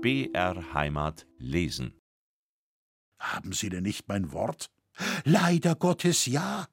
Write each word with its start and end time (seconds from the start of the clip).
BR 0.00 0.74
Heimat 0.74 1.26
lesen. 1.38 1.92
Haben 3.18 3.52
Sie 3.52 3.68
denn 3.68 3.82
nicht 3.82 4.06
mein 4.06 4.30
Wort? 4.30 4.70
Leider 5.24 5.74
Gottes 5.74 6.26
ja. 6.26 6.68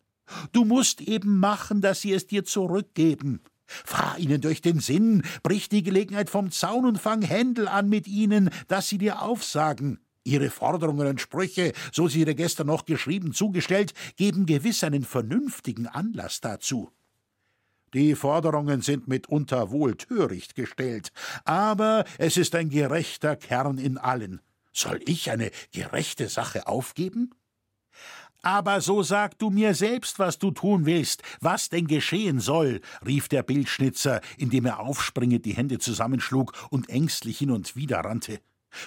Du 0.51 0.63
musst 0.63 1.01
eben 1.01 1.39
machen, 1.39 1.81
dass 1.81 2.01
sie 2.01 2.13
es 2.13 2.27
dir 2.27 2.45
zurückgeben. 2.45 3.41
Fahr 3.65 4.19
ihnen 4.19 4.41
durch 4.41 4.61
den 4.61 4.79
Sinn, 4.79 5.23
brich 5.41 5.69
die 5.69 5.81
Gelegenheit 5.81 6.29
vom 6.29 6.51
Zaun 6.51 6.85
und 6.85 6.99
fang 6.99 7.23
Händel 7.23 7.67
an 7.67 7.89
mit 7.89 8.07
ihnen, 8.07 8.51
dass 8.67 8.89
sie 8.89 8.99
dir 8.99 9.23
aufsagen. 9.23 9.99
Ihre 10.23 10.51
Forderungen 10.51 11.07
und 11.07 11.21
Sprüche, 11.21 11.73
so 11.91 12.07
sie 12.07 12.25
dir 12.25 12.35
gestern 12.35 12.67
noch 12.67 12.85
geschrieben 12.85 13.33
zugestellt, 13.33 13.93
geben 14.17 14.45
gewiss 14.45 14.83
einen 14.83 15.03
vernünftigen 15.03 15.87
Anlass 15.87 16.41
dazu. 16.41 16.91
Die 17.95 18.13
Forderungen 18.13 18.81
sind 18.81 19.07
mitunter 19.07 19.71
wohl 19.71 19.95
töricht 19.95 20.53
gestellt, 20.53 21.13
aber 21.45 22.03
es 22.17 22.35
ist 22.35 22.53
ein 22.53 22.69
gerechter 22.69 23.37
Kern 23.37 23.77
in 23.77 23.97
allen. 23.97 24.41
Soll 24.73 24.99
ich 25.05 25.31
eine 25.31 25.49
gerechte 25.71 26.27
Sache 26.27 26.67
aufgeben? 26.67 27.33
Aber 28.41 28.81
so 28.81 29.01
sag 29.01 29.39
du 29.39 29.49
mir 29.49 29.73
selbst, 29.73 30.19
was 30.19 30.37
du 30.39 30.51
tun 30.51 30.85
willst, 30.85 31.23
was 31.39 31.69
denn 31.69 31.87
geschehen 31.87 32.41
soll, 32.41 32.81
rief 33.05 33.29
der 33.29 33.43
Bildschnitzer, 33.43 34.19
indem 34.37 34.65
er 34.65 34.81
aufspringend 34.81 35.45
die 35.45 35.55
Hände 35.55 35.79
zusammenschlug 35.79 36.51
und 36.71 36.89
ängstlich 36.89 37.37
hin 37.37 37.49
und 37.49 37.77
wider 37.77 38.01
rannte. 38.01 38.41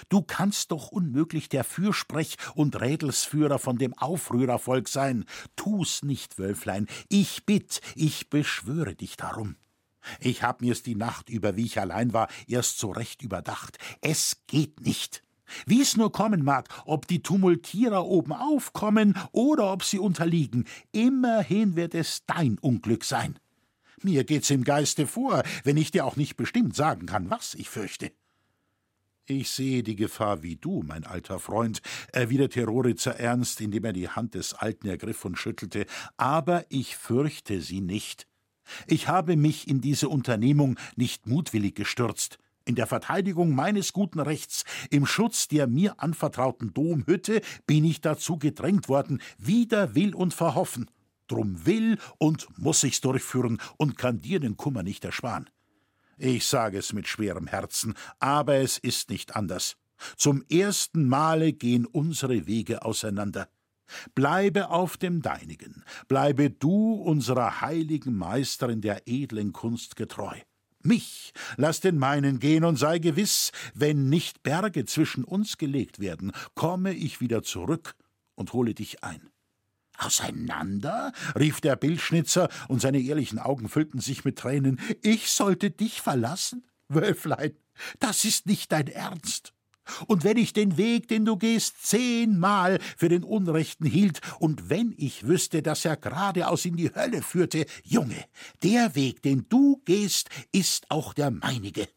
Du 0.09 0.21
kannst 0.21 0.71
doch 0.71 0.91
unmöglich 0.91 1.49
der 1.49 1.63
Fürsprech 1.63 2.37
und 2.55 2.79
Rädelsführer 2.79 3.59
von 3.59 3.77
dem 3.77 3.93
Aufrührervolk 3.97 4.87
sein. 4.87 5.25
Tu's 5.55 6.03
nicht, 6.03 6.37
Wölflein. 6.37 6.87
Ich 7.09 7.45
bitt, 7.45 7.81
ich 7.95 8.29
beschwöre 8.29 8.95
dich 8.95 9.17
darum. 9.17 9.55
Ich 10.19 10.43
hab 10.43 10.61
mir's 10.61 10.83
die 10.83 10.95
Nacht 10.95 11.29
über, 11.29 11.55
wie 11.55 11.65
ich 11.65 11.79
allein 11.79 12.13
war, 12.13 12.29
erst 12.47 12.79
so 12.79 12.91
recht 12.91 13.21
überdacht. 13.21 13.77
Es 14.01 14.43
geht 14.47 14.81
nicht. 14.81 15.23
Wie 15.65 15.81
es 15.81 15.97
nur 15.97 16.11
kommen 16.11 16.43
mag, 16.43 16.69
ob 16.85 17.07
die 17.07 17.23
Tumultierer 17.23 18.05
oben 18.05 18.33
aufkommen 18.33 19.17
oder 19.31 19.71
ob 19.71 19.83
sie 19.83 19.99
unterliegen, 19.99 20.65
immerhin 20.91 21.75
wird 21.75 21.95
es 21.95 22.25
dein 22.25 22.57
Unglück 22.59 23.03
sein. 23.03 23.39
Mir 24.01 24.23
geht's 24.23 24.49
im 24.49 24.63
Geiste 24.63 25.07
vor, 25.07 25.43
wenn 25.63 25.77
ich 25.77 25.91
dir 25.91 26.05
auch 26.05 26.15
nicht 26.15 26.37
bestimmt 26.37 26.75
sagen 26.75 27.05
kann, 27.05 27.29
was 27.29 27.55
ich 27.55 27.69
fürchte. 27.69 28.11
Ich 29.31 29.51
sehe 29.51 29.83
die 29.83 29.95
Gefahr 29.95 30.41
wie 30.41 30.55
du, 30.55 30.81
mein 30.81 31.05
alter 31.05 31.37
Freund, 31.37 31.83
erwiderte 32.11 32.65
Roritzer 32.65 33.19
ernst, 33.19 33.61
indem 33.61 33.85
er 33.85 33.93
die 33.93 34.09
Hand 34.09 34.33
des 34.33 34.55
Alten 34.55 34.87
ergriff 34.87 35.23
und 35.23 35.37
schüttelte, 35.37 35.85
aber 36.17 36.65
ich 36.69 36.95
fürchte 36.95 37.61
sie 37.61 37.79
nicht. 37.79 38.25
Ich 38.87 39.07
habe 39.07 39.37
mich 39.37 39.67
in 39.67 39.81
diese 39.81 40.09
Unternehmung 40.09 40.79
nicht 40.95 41.27
mutwillig 41.27 41.75
gestürzt. 41.75 42.39
In 42.65 42.73
der 42.73 42.87
Verteidigung 42.87 43.53
meines 43.53 43.93
guten 43.93 44.19
Rechts, 44.19 44.63
im 44.89 45.05
Schutz 45.05 45.47
der 45.47 45.67
mir 45.67 46.01
anvertrauten 46.01 46.73
Domhütte, 46.73 47.41
bin 47.67 47.85
ich 47.85 48.01
dazu 48.01 48.39
gedrängt 48.39 48.89
worden, 48.89 49.21
wider 49.37 49.93
Will 49.93 50.15
und 50.15 50.33
Verhoffen. 50.33 50.89
Drum 51.27 51.67
will 51.67 51.99
und 52.17 52.47
muss 52.57 52.83
ich's 52.83 53.01
durchführen 53.01 53.61
und 53.77 53.95
kann 53.95 54.21
dir 54.21 54.39
den 54.39 54.57
Kummer 54.57 54.81
nicht 54.81 55.05
ersparen. 55.05 55.51
Ich 56.21 56.45
sage 56.45 56.77
es 56.77 56.91
mit 56.91 57.07
schwerem 57.07 57.47
Herzen, 57.47 57.93
aber 58.19 58.55
es 58.55 58.77
ist 58.77 59.09
nicht 59.09 59.37
anders. 59.37 59.77
Zum 60.17 60.43
ersten 60.49 61.07
Male 61.07 61.53
gehen 61.53 61.85
unsere 61.85 62.45
Wege 62.45 62.83
auseinander. 62.83 63.47
Bleibe 64.15 64.69
auf 64.69 64.97
dem 64.97 65.21
deinigen, 65.21 65.85
bleibe 66.09 66.49
du 66.49 66.93
unserer 66.93 67.61
heiligen 67.61 68.17
Meisterin 68.17 68.81
der 68.81 69.07
edlen 69.07 69.53
Kunst 69.53 69.95
getreu. 69.95 70.35
Mich 70.83 71.31
lass 71.55 71.79
den 71.79 71.97
meinen 71.97 72.39
gehen 72.39 72.65
und 72.65 72.75
sei 72.75 72.99
gewiss, 72.99 73.51
wenn 73.73 74.09
nicht 74.09 74.43
Berge 74.43 74.83
zwischen 74.83 75.23
uns 75.23 75.57
gelegt 75.57 75.99
werden, 75.99 76.33
komme 76.53 76.93
ich 76.93 77.21
wieder 77.21 77.43
zurück 77.43 77.95
und 78.35 78.51
hole 78.51 78.73
dich 78.73 79.05
ein. 79.05 79.29
Auseinander? 79.99 81.13
rief 81.37 81.61
der 81.61 81.75
Bildschnitzer, 81.75 82.49
und 82.67 82.81
seine 82.81 82.99
ehrlichen 82.99 83.39
Augen 83.39 83.69
füllten 83.69 83.99
sich 83.99 84.25
mit 84.25 84.37
Tränen. 84.37 84.79
Ich 85.01 85.29
sollte 85.31 85.71
dich 85.71 86.01
verlassen? 86.01 86.63
Wölflein, 86.87 87.55
das 87.99 88.25
ist 88.25 88.45
nicht 88.47 88.71
dein 88.71 88.87
Ernst. 88.87 89.53
Und 90.07 90.23
wenn 90.23 90.37
ich 90.37 90.53
den 90.53 90.77
Weg, 90.77 91.07
den 91.07 91.25
du 91.25 91.37
gehst, 91.37 91.85
zehnmal 91.85 92.79
für 92.97 93.09
den 93.09 93.23
Unrechten 93.23 93.85
hielt, 93.85 94.21
und 94.39 94.69
wenn 94.69 94.93
ich 94.97 95.27
wüsste, 95.27 95.61
dass 95.61 95.85
er 95.85 95.97
geradeaus 95.97 96.65
in 96.65 96.77
die 96.77 96.93
Hölle 96.93 97.21
führte, 97.21 97.65
Junge, 97.83 98.25
der 98.63 98.95
Weg, 98.95 99.21
den 99.23 99.47
du 99.49 99.81
gehst, 99.85 100.29
ist 100.51 100.89
auch 100.89 101.13
der 101.13 101.31
meinige. 101.31 101.87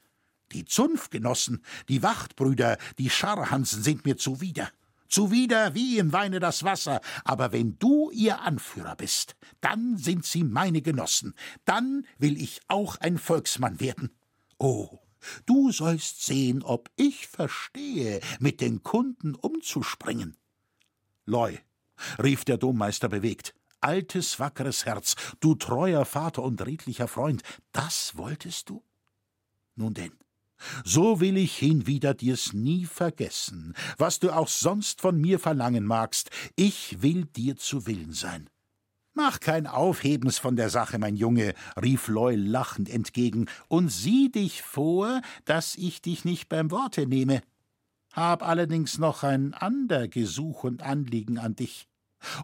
Die 0.53 0.65
Zunftgenossen, 0.65 1.65
die 1.89 2.03
Wachtbrüder, 2.03 2.77
die 2.99 3.11
Scharhansen 3.11 3.83
sind 3.83 4.05
mir 4.05 4.17
zuwider. 4.17 4.71
Zuwider 5.13 5.75
wie 5.75 5.99
im 5.99 6.13
Weine 6.13 6.41
das 6.41 6.65
Wasser, 6.65 7.01
aber 7.25 7.53
wenn 7.53 7.79
du 7.79 8.11
ihr 8.11 8.41
Anführer 8.41 8.97
bist, 8.97 9.37
dann 9.61 9.99
sind 9.99 10.25
sie 10.25 10.43
meine 10.43 10.81
Genossen, 10.81 11.35
dann 11.67 12.07
will 12.19 12.41
ich 12.41 12.61
auch 12.69 12.97
ein 12.97 13.19
Volksmann 13.19 13.79
werden. 13.79 14.11
Oh, 14.59 14.99
Du 15.47 15.71
sollst 15.71 16.25
sehen, 16.25 16.63
ob 16.63 16.91
ich 16.97 17.29
verstehe, 17.29 18.21
mit 18.41 18.61
den 18.61 18.83
Kunden 18.83 19.35
umzuspringen. 19.35 20.37
Loi, 21.27 21.59
rief 22.21 22.45
der 22.45 22.59
Dommeister 22.59 23.09
bewegt, 23.09 23.55
altes, 23.81 24.41
wackeres 24.41 24.85
Herz, 24.85 25.15
du 25.41 25.55
treuer 25.55 26.05
Vater 26.05 26.43
und 26.43 26.65
redlicher 26.65 27.07
Freund, 27.09 27.43
das 27.73 28.17
wolltest 28.17 28.69
du? 28.69 28.83
Nun 29.77 29.95
denn, 29.95 30.13
so 30.85 31.21
will 31.21 31.37
ich 31.37 31.57
hinwieder 31.57 32.15
dir's 32.15 32.53
nie 32.53 32.87
vergessen, 32.87 33.75
was 33.99 34.19
du 34.19 34.31
auch 34.31 34.49
sonst 34.49 35.01
von 35.01 35.21
mir 35.21 35.39
verlangen 35.39 35.85
magst, 35.85 36.31
ich 36.57 37.03
will 37.03 37.25
dir 37.25 37.57
zu 37.57 37.87
Willen 37.87 38.13
sein. 38.13 38.49
Mach 39.15 39.41
kein 39.41 39.67
Aufhebens 39.67 40.39
von 40.39 40.57
der 40.57 40.71
Sache, 40.71 40.99
mein 40.99 41.17
Junge, 41.17 41.53
rief 41.81 42.09
Loy 42.09 42.35
lachend 42.35 42.89
entgegen, 42.89 43.47
und 43.69 43.91
sieh 43.91 44.31
dich 44.31 44.63
vor, 44.63 45.21
dass 45.45 45.75
ich 45.75 46.01
dich 46.01 46.25
nicht 46.25 46.49
beim 46.49 46.71
Worte 46.71 47.07
nehme. 47.07 47.43
Hab 48.13 48.43
allerdings 48.43 48.99
noch 48.99 49.23
ein 49.23 49.53
ander 49.53 50.09
Gesuch 50.09 50.65
und 50.65 50.83
Anliegen 50.83 51.39
an 51.39 51.57
dich. 51.57 51.89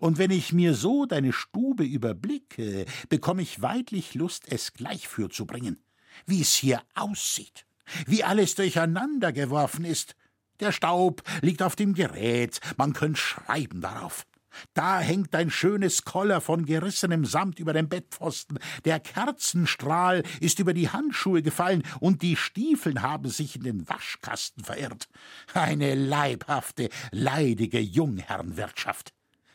Und 0.00 0.18
wenn 0.18 0.30
ich 0.30 0.52
mir 0.52 0.74
so 0.74 1.06
deine 1.06 1.32
Stube 1.32 1.84
überblicke, 1.84 2.84
bekomm 3.08 3.38
ich 3.38 3.62
weidlich 3.62 4.14
Lust, 4.14 4.44
es 4.50 4.72
gleich 4.72 5.08
fürzubringen. 5.08 5.82
Wie 6.26 6.40
es 6.40 6.54
hier 6.54 6.82
aussieht, 6.94 7.64
wie 8.06 8.24
alles 8.24 8.54
durcheinander 8.54 9.32
geworfen 9.32 9.84
ist. 9.84 10.14
Der 10.60 10.72
Staub 10.72 11.22
liegt 11.40 11.62
auf 11.62 11.76
dem 11.76 11.94
Gerät, 11.94 12.60
man 12.76 12.92
könnte 12.92 13.20
schreiben 13.20 13.80
darauf. 13.80 14.26
Da 14.74 15.00
hängt 15.00 15.34
ein 15.34 15.50
schönes 15.50 16.04
Koller 16.04 16.40
von 16.40 16.64
gerissenem 16.64 17.24
Samt 17.24 17.58
über 17.58 17.72
dem 17.72 17.88
Bettpfosten. 17.88 18.58
Der 18.84 19.00
Kerzenstrahl 19.00 20.22
ist 20.40 20.58
über 20.58 20.74
die 20.74 20.88
Handschuhe 20.88 21.42
gefallen 21.42 21.82
und 22.00 22.22
die 22.22 22.36
Stiefeln 22.36 23.02
haben 23.02 23.28
sich 23.28 23.56
in 23.56 23.62
den 23.62 23.88
Waschkasten 23.88 24.64
verirrt. 24.64 25.08
Eine 25.54 25.94
leibhafte, 25.94 26.88
leidige 27.12 27.80
Jungherrenwirtschaft. 27.80 29.12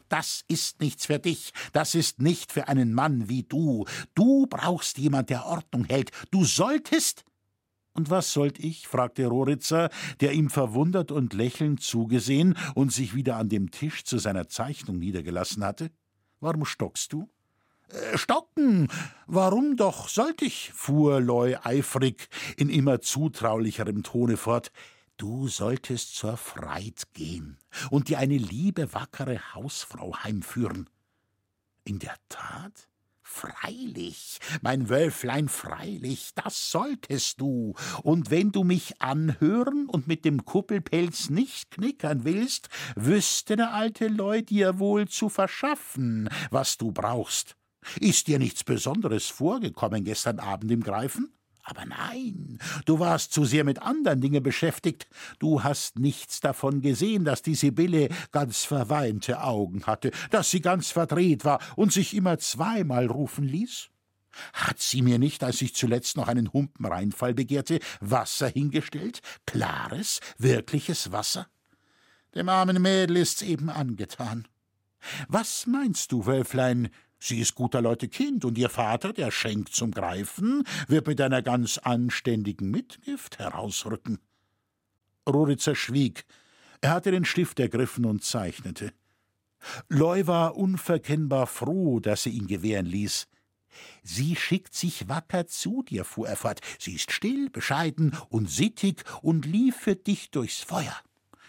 Das 0.10 0.44
ist 0.48 0.80
nichts 0.80 1.08
für 1.08 1.18
dich, 1.18 1.54
das 1.72 1.96
ist 1.96 2.22
nicht 2.22 2.52
für 2.52 2.68
einen 2.68 2.94
Mann 2.94 3.30
wie 3.30 3.44
du. 3.44 3.86
Du 4.14 4.46
brauchst 4.48 4.98
jemand, 5.00 5.30
der 5.30 5.46
Ordnung 5.46 5.86
hält. 5.86 6.12
Du 6.30 6.46
solltest 6.46 7.24
und 7.94 8.10
was 8.10 8.34
sollt 8.34 8.60
ich? 8.60 8.88
fragte 8.88 9.28
Roritzer, 9.28 9.90
der 10.20 10.34
ihm 10.34 10.50
verwundert 10.50 11.12
und 11.12 11.34
lächelnd 11.34 11.82
zugesehen 11.82 12.58
und 12.76 12.92
sich 12.92 13.14
wieder 13.14 13.38
an 13.38 13.50
dem 13.50 13.72
Tisch 13.72 14.04
zu 14.04 14.18
seiner 14.18 14.48
Zeichnung 14.48 14.98
niedergelassen 14.98 15.64
hatte. 15.64 15.92
Warum 16.40 16.66
stockst 16.66 17.14
du? 17.14 17.30
Äh, 17.90 18.18
stocken? 18.18 18.90
Warum 19.28 19.78
doch 19.78 20.10
sollt 20.10 20.42
ich? 20.42 20.72
fuhr 20.74 21.22
Loy 21.22 21.56
eifrig 21.64 22.30
in 22.58 22.70
immer 22.70 23.02
zutraulicherem 23.02 24.04
Tone 24.04 24.38
fort. 24.38 24.72
Du 25.18 25.48
solltest 25.48 26.16
zur 26.16 26.38
Freit 26.38 27.14
gehen 27.14 27.60
und 27.92 28.10
dir 28.10 28.18
eine 28.18 28.38
liebe, 28.38 28.94
wackere 28.94 29.54
Hausfrau 29.54 30.16
heimführen. 30.24 30.90
In 31.86 32.00
der 32.00 32.16
Tat? 32.30 32.90
Freilich, 33.36 34.40
mein 34.62 34.90
Wölflein, 34.90 35.50
freilich, 35.50 36.30
das 36.36 36.70
solltest 36.70 37.42
du. 37.42 37.74
Und 38.04 38.30
wenn 38.30 38.52
du 38.52 38.64
mich 38.64 39.02
anhören 39.02 39.88
und 39.90 40.08
mit 40.08 40.24
dem 40.24 40.46
Kuppelpelz 40.46 41.32
nicht 41.32 41.72
knickern 41.72 42.26
willst, 42.26 42.70
wüsste 42.96 43.56
der 43.56 43.74
alte 43.74 44.08
Leu 44.08 44.44
dir 44.44 44.78
wohl 44.78 45.08
zu 45.08 45.30
verschaffen, 45.30 46.30
was 46.52 46.78
du 46.78 46.92
brauchst. 46.92 47.58
Ist 48.00 48.28
dir 48.28 48.38
nichts 48.38 48.64
Besonderes 48.64 49.28
vorgekommen 49.28 50.04
gestern 50.04 50.40
Abend 50.40 50.72
im 50.72 50.84
Greifen? 50.84 51.34
Aber 51.64 51.86
nein, 51.86 52.60
du 52.86 53.00
warst 53.00 53.32
zu 53.32 53.46
sehr 53.46 53.64
mit 53.64 53.82
anderen 53.82 54.20
Dingen 54.20 54.44
beschäftigt. 54.44 55.08
Du 55.40 55.64
hast 55.64 55.98
nichts 55.98 56.42
davon 56.42 56.82
gesehen, 56.82 57.24
dass 57.24 57.42
die 57.42 57.56
Sibylle 57.56 58.10
ganz 58.32 58.66
verweinte 58.66 59.42
Augen 59.42 59.86
hatte, 59.86 60.12
dass 60.30 60.52
sie 60.52 60.60
ganz 60.60 60.92
verdreht 60.92 61.46
war 61.46 61.62
und 61.78 61.94
sich 61.94 62.14
immer 62.16 62.38
zweimal 62.38 63.08
rufen 63.08 63.46
ließ. 63.46 63.90
Hat 64.52 64.82
sie 64.82 65.02
mir 65.02 65.20
nicht, 65.20 65.44
als 65.44 65.62
ich 65.62 65.74
zuletzt 65.74 66.18
noch 66.18 66.28
einen 66.28 66.52
Humpenreinfall 66.52 67.34
begehrte, 67.34 67.80
Wasser 68.02 68.50
hingestellt? 68.50 69.22
Klares, 69.46 70.20
wirkliches 70.38 71.12
Wasser? 71.12 71.48
Dem 72.36 72.50
armen 72.50 72.82
Mädel 72.82 73.18
ist's 73.18 73.42
eben 73.42 73.70
angetan. 73.70 74.48
Was 75.28 75.68
meinst 75.68 76.12
du, 76.12 76.26
Wölflein? 76.26 76.90
Sie 77.26 77.40
ist 77.40 77.56
guter 77.56 77.82
Leute 77.82 78.10
Kind, 78.10 78.44
und 78.44 78.58
ihr 78.58 78.68
Vater, 78.68 79.14
der 79.14 79.32
schenkt 79.32 79.74
zum 79.74 79.92
Greifen, 79.92 80.66
wird 80.90 81.08
mit 81.08 81.22
einer 81.22 81.42
ganz 81.42 81.78
anständigen 81.78 82.70
Mitgift 82.70 83.40
herausrücken. 83.40 84.20
Roritzer 85.26 85.74
schwieg. 85.74 86.26
Er 86.82 86.90
hatte 86.90 87.12
den 87.12 87.24
Stift 87.24 87.62
ergriffen 87.62 88.04
und 88.04 88.26
zeichnete. 88.26 88.92
Loy 89.88 90.28
war 90.28 90.58
unverkennbar 90.58 91.48
froh, 91.48 92.02
dass 92.02 92.26
er 92.26 92.34
ihn 92.34 92.48
gewähren 92.48 92.88
ließ. 92.88 93.30
Sie 94.04 94.36
schickt 94.36 94.76
sich 94.76 95.08
wacker 95.08 95.48
zu 95.48 95.82
dir, 95.82 96.04
fuhr 96.04 96.28
er 96.28 96.36
fort. 96.36 96.60
Sie 96.78 96.96
ist 96.96 97.10
still, 97.10 97.50
bescheiden 97.50 98.18
und 98.28 98.50
sittig 98.50 99.02
und 99.22 99.46
lief 99.46 99.78
für 99.78 99.96
dich 99.96 100.30
durchs 100.32 100.60
Feuer. 100.60 100.98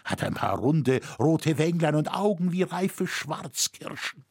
Hat 0.05 0.23
ein 0.23 0.35
paar 0.35 0.57
runde, 0.57 1.01
rote 1.19 1.57
Wänglein 1.57 1.95
und 1.95 2.13
Augen 2.13 2.53
wie 2.53 2.63
reife 2.63 3.07
Schwarzkirschen. 3.07 4.23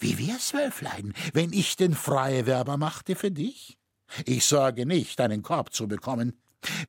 Wie 0.00 0.18
wär's, 0.18 0.54
Wölflein, 0.54 1.14
wenn 1.32 1.52
ich 1.52 1.76
den 1.76 1.94
Freiwerber 1.94 2.76
machte 2.76 3.16
für 3.16 3.30
dich? 3.30 3.78
Ich 4.24 4.44
sorge 4.44 4.86
nicht, 4.86 5.20
einen 5.20 5.42
Korb 5.42 5.72
zu 5.72 5.86
bekommen. 5.86 6.40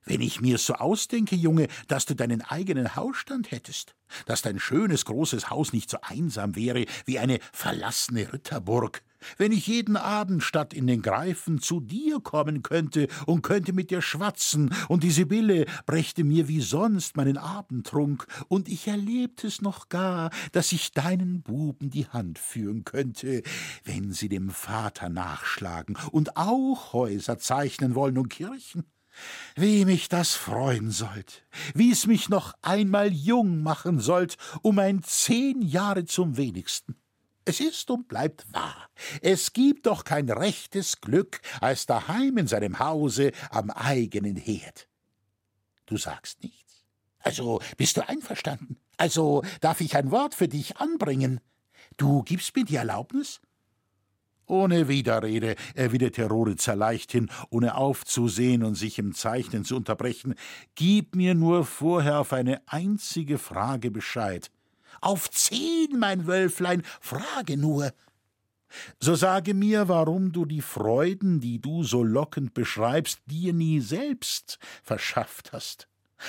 Wenn 0.03 0.21
ich 0.21 0.41
mir 0.41 0.57
so 0.57 0.73
ausdenke, 0.73 1.35
Junge, 1.35 1.67
dass 1.87 2.05
du 2.05 2.15
deinen 2.15 2.41
eigenen 2.41 2.95
Hausstand 2.95 3.51
hättest, 3.51 3.95
dass 4.25 4.41
dein 4.41 4.59
schönes 4.59 5.05
großes 5.05 5.49
Haus 5.49 5.73
nicht 5.73 5.89
so 5.89 5.97
einsam 6.01 6.55
wäre 6.55 6.85
wie 7.05 7.19
eine 7.19 7.39
verlassene 7.53 8.33
Ritterburg, 8.33 9.03
wenn 9.37 9.51
ich 9.51 9.67
jeden 9.67 9.97
Abend 9.97 10.43
statt 10.43 10.73
in 10.73 10.87
den 10.87 11.01
Greifen 11.01 11.59
zu 11.59 11.79
dir 11.79 12.19
kommen 12.19 12.63
könnte 12.63 13.07
und 13.25 13.41
könnte 13.41 13.73
mit 13.73 13.91
dir 13.91 14.01
schwatzen, 14.01 14.73
und 14.87 15.03
die 15.03 15.11
Sibylle 15.11 15.65
brächte 15.85 16.23
mir 16.23 16.47
wie 16.47 16.61
sonst 16.61 17.17
meinen 17.17 17.37
Abendtrunk, 17.37 18.25
und 18.47 18.67
ich 18.69 18.87
erlebt 18.87 19.43
es 19.43 19.61
noch 19.61 19.89
gar, 19.89 20.31
dass 20.51 20.71
ich 20.71 20.91
deinen 20.91 21.41
Buben 21.41 21.89
die 21.89 22.07
Hand 22.07 22.39
führen 22.39 22.83
könnte, 22.83 23.43
wenn 23.83 24.11
sie 24.11 24.29
dem 24.29 24.49
Vater 24.49 25.09
nachschlagen 25.09 25.97
und 26.11 26.37
auch 26.37 26.93
Häuser 26.93 27.37
zeichnen 27.39 27.95
wollen 27.95 28.17
und 28.17 28.29
Kirchen. 28.29 28.83
Wie 29.55 29.85
mich 29.85 30.07
das 30.07 30.35
freuen 30.35 30.91
sollt, 30.91 31.43
wie 31.73 31.91
es 31.91 32.07
mich 32.07 32.29
noch 32.29 32.53
einmal 32.61 33.11
jung 33.11 33.61
machen 33.61 33.99
sollt, 33.99 34.37
um 34.61 34.79
ein 34.79 35.03
zehn 35.03 35.61
Jahre 35.61 36.05
zum 36.05 36.37
wenigsten. 36.37 36.95
Es 37.49 37.59
ist 37.59 37.89
und 37.89 38.07
bleibt 38.07 38.45
wahr. 38.53 38.89
Es 39.23 39.53
gibt 39.53 39.87
doch 39.87 40.03
kein 40.03 40.29
rechtes 40.29 41.01
Glück 41.01 41.41
als 41.61 41.87
daheim 41.87 42.37
in 42.37 42.45
seinem 42.45 42.77
Hause 42.77 43.31
am 43.49 43.71
eigenen 43.71 44.35
Herd. 44.35 44.87
Du 45.87 45.97
sagst 45.97 46.43
nichts. 46.43 46.85
Also 47.17 47.59
bist 47.75 47.97
du 47.97 48.07
einverstanden? 48.07 48.77
Also 48.97 49.41
darf 49.61 49.81
ich 49.81 49.95
ein 49.95 50.11
Wort 50.11 50.35
für 50.35 50.47
dich 50.47 50.77
anbringen? 50.77 51.41
Du 51.97 52.21
gibst 52.21 52.55
mir 52.55 52.65
die 52.65 52.75
Erlaubnis? 52.75 53.41
Ohne 54.45 54.87
Widerrede, 54.87 55.55
erwiderte 55.73 56.25
Roritzer 56.25 56.75
leichthin, 56.75 57.31
ohne 57.49 57.73
aufzusehen 57.73 58.63
und 58.63 58.75
sich 58.75 58.99
im 58.99 59.15
Zeichnen 59.15 59.65
zu 59.65 59.75
unterbrechen. 59.75 60.35
Gib 60.75 61.15
mir 61.15 61.33
nur 61.33 61.65
vorher 61.65 62.19
auf 62.19 62.31
eine 62.31 62.61
einzige 62.67 63.39
Frage 63.39 63.89
Bescheid. 63.89 64.51
Auf 65.01 65.29
zehn, 65.29 65.97
mein 65.97 66.27
Wölflein, 66.27 66.83
frage 66.99 67.57
nur. 67.57 67.93
So 68.99 69.15
sage 69.15 69.53
mir, 69.53 69.87
warum 69.87 70.31
du 70.31 70.45
die 70.45 70.61
Freuden, 70.61 71.39
die 71.39 71.59
du 71.59 71.83
so 71.83 72.03
lockend 72.03 72.53
beschreibst, 72.53 73.19
dir 73.25 73.53
nie 73.53 73.79
selbst 73.79 74.59
verschafft 74.83 75.53
hast. 75.53 75.87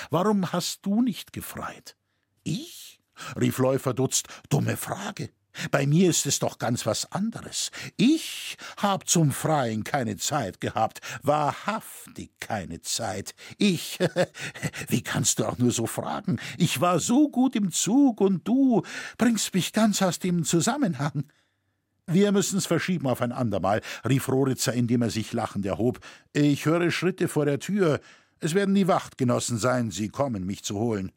Warum 0.09 0.51
hast 0.51 0.85
du 0.85 1.01
nicht 1.01 1.33
gefreit? 1.33 1.95
Ich? 2.43 2.99
rief 3.39 3.59
Leu 3.59 3.77
verdutzt. 3.77 4.27
Dumme 4.49 4.77
Frage. 4.77 5.29
Bei 5.69 5.85
mir 5.85 6.09
ist 6.09 6.25
es 6.25 6.39
doch 6.39 6.57
ganz 6.57 6.85
was 6.85 7.11
anderes. 7.11 7.71
Ich 7.97 8.57
hab 8.77 9.07
zum 9.07 9.31
Freien 9.31 9.83
keine 9.83 10.17
Zeit 10.17 10.61
gehabt, 10.61 11.01
wahrhaftig 11.23 12.31
keine 12.39 12.81
Zeit. 12.81 13.35
Ich, 13.57 13.99
wie 14.87 15.01
kannst 15.01 15.39
du 15.39 15.45
auch 15.45 15.57
nur 15.57 15.71
so 15.71 15.87
fragen? 15.87 16.39
Ich 16.57 16.81
war 16.81 16.99
so 16.99 17.29
gut 17.29 17.55
im 17.55 17.71
Zug 17.71 18.21
und 18.21 18.47
du 18.47 18.83
bringst 19.17 19.53
mich 19.53 19.73
ganz 19.73 20.01
aus 20.01 20.19
dem 20.19 20.43
Zusammenhang. 20.43 21.25
Wir 22.07 22.31
müssen's 22.31 22.65
verschieben 22.65 23.07
auf 23.07 23.21
ein 23.21 23.31
andermal, 23.31 23.81
rief 24.07 24.27
Roritzer, 24.27 24.73
indem 24.73 25.03
er 25.03 25.09
sich 25.09 25.33
lachend 25.33 25.65
erhob. 25.65 25.99
Ich 26.33 26.65
höre 26.65 26.91
Schritte 26.91 27.27
vor 27.27 27.45
der 27.45 27.59
Tür. 27.59 27.99
Es 28.39 28.53
werden 28.53 28.75
die 28.75 28.87
Wachtgenossen 28.87 29.57
sein, 29.57 29.91
sie 29.91 30.09
kommen, 30.09 30.45
mich 30.45 30.63
zu 30.63 30.77
holen. 30.77 31.11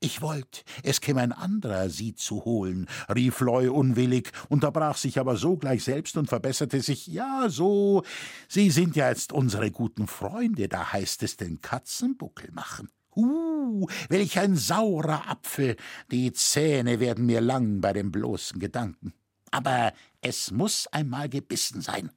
Ich 0.00 0.20
wollt, 0.20 0.64
es 0.82 1.00
käme 1.00 1.22
ein 1.22 1.32
anderer, 1.32 1.88
sie 1.88 2.14
zu 2.14 2.44
holen, 2.44 2.86
rief 3.08 3.40
Loy 3.40 3.68
unwillig, 3.68 4.30
unterbrach 4.48 4.96
sich 4.96 5.18
aber 5.18 5.36
sogleich 5.36 5.84
selbst 5.84 6.16
und 6.16 6.28
verbesserte 6.28 6.80
sich, 6.80 7.06
ja, 7.06 7.46
so, 7.48 8.02
Sie 8.48 8.70
sind 8.70 8.96
ja 8.96 9.08
jetzt 9.08 9.32
unsere 9.32 9.70
guten 9.70 10.06
Freunde, 10.06 10.68
da 10.68 10.92
heißt 10.92 11.22
es 11.22 11.36
den 11.36 11.60
Katzenbuckel 11.60 12.50
machen. 12.52 12.88
Uh, 13.14 13.86
welch 14.10 14.38
ein 14.38 14.56
saurer 14.56 15.30
Apfel, 15.30 15.76
die 16.10 16.32
Zähne 16.32 17.00
werden 17.00 17.24
mir 17.24 17.40
lang 17.40 17.80
bei 17.80 17.94
dem 17.94 18.12
bloßen 18.12 18.60
Gedanken. 18.60 19.14
Aber 19.50 19.94
es 20.20 20.50
muss 20.50 20.86
einmal 20.88 21.30
gebissen 21.30 21.80
sein. 21.80 22.10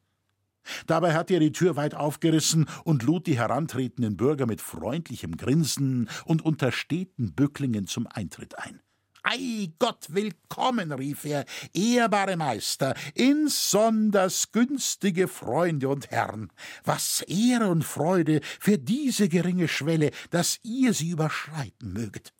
Dabei 0.87 1.13
hatte 1.13 1.33
er 1.35 1.39
die 1.39 1.51
Tür 1.51 1.75
weit 1.75 1.95
aufgerissen 1.95 2.67
und 2.83 3.03
lud 3.03 3.27
die 3.27 3.37
herantretenden 3.37 4.17
Bürger 4.17 4.45
mit 4.45 4.61
freundlichem 4.61 5.37
Grinsen 5.37 6.09
und 6.25 6.43
unter 6.43 6.71
steten 6.71 7.33
Bücklingen 7.33 7.87
zum 7.87 8.07
Eintritt 8.07 8.57
ein. 8.57 8.81
Ei 9.23 9.73
Gott 9.79 10.07
willkommen, 10.09 10.93
rief 10.93 11.25
er, 11.25 11.45
ehrbare 11.73 12.37
Meister, 12.37 12.95
insonders 13.15 14.51
günstige 14.51 15.27
Freunde 15.27 15.89
und 15.89 16.09
Herren. 16.09 16.51
Was 16.85 17.21
Ehre 17.27 17.67
und 17.69 17.83
Freude 17.83 18.39
für 18.59 18.77
diese 18.77 19.27
geringe 19.27 19.67
Schwelle, 19.67 20.11
dass 20.29 20.59
ihr 20.63 20.93
sie 20.93 21.09
überschreiten 21.09 21.91
möget. 21.91 22.33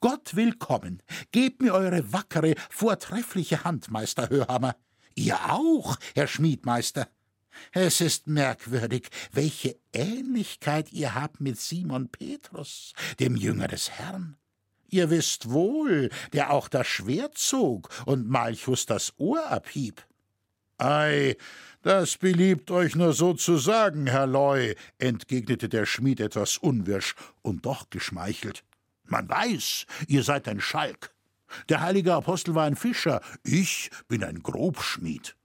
Gott 0.00 0.34
willkommen, 0.34 1.02
gebt 1.32 1.60
mir 1.60 1.74
eure 1.74 2.12
wackere, 2.12 2.54
vortreffliche 2.70 3.64
Hand, 3.64 3.90
Meister 3.90 4.30
Hörhammer. 4.30 4.76
Ihr 5.14 5.36
auch, 5.50 5.96
Herr 6.14 6.28
Schmiedmeister. 6.28 7.08
Es 7.72 8.00
ist 8.00 8.26
merkwürdig, 8.26 9.08
welche 9.32 9.76
Ähnlichkeit 9.92 10.92
ihr 10.92 11.14
habt 11.14 11.40
mit 11.40 11.58
Simon 11.60 12.08
Petrus, 12.08 12.92
dem 13.20 13.36
Jünger 13.36 13.68
des 13.68 13.90
Herrn. 13.90 14.36
Ihr 14.88 15.08
wisst 15.08 15.50
wohl, 15.50 16.10
der 16.32 16.50
auch 16.50 16.68
das 16.68 16.86
Schwert 16.86 17.38
zog 17.38 17.88
und 18.04 18.28
Malchus 18.28 18.84
das 18.84 19.14
Ohr 19.16 19.46
abhieb. 19.50 20.06
Ei, 20.76 21.36
das 21.82 22.18
beliebt 22.18 22.70
euch 22.70 22.94
nur 22.94 23.12
so 23.12 23.34
zu 23.34 23.56
sagen, 23.56 24.06
Herr 24.06 24.26
Loy, 24.26 24.74
entgegnete 24.98 25.68
der 25.68 25.86
Schmied 25.86 26.20
etwas 26.20 26.58
unwirsch 26.58 27.14
und 27.40 27.64
doch 27.64 27.88
geschmeichelt. 27.88 28.64
Man 29.04 29.28
weiß, 29.28 29.86
ihr 30.08 30.22
seid 30.24 30.46
ein 30.48 30.60
Schalk. 30.60 31.12
Der 31.68 31.80
heilige 31.80 32.14
Apostel 32.14 32.54
war 32.54 32.64
ein 32.64 32.76
Fischer, 32.76 33.20
ich 33.44 33.90
bin 34.08 34.24
ein 34.24 34.42
Grobschmied. 34.42 35.36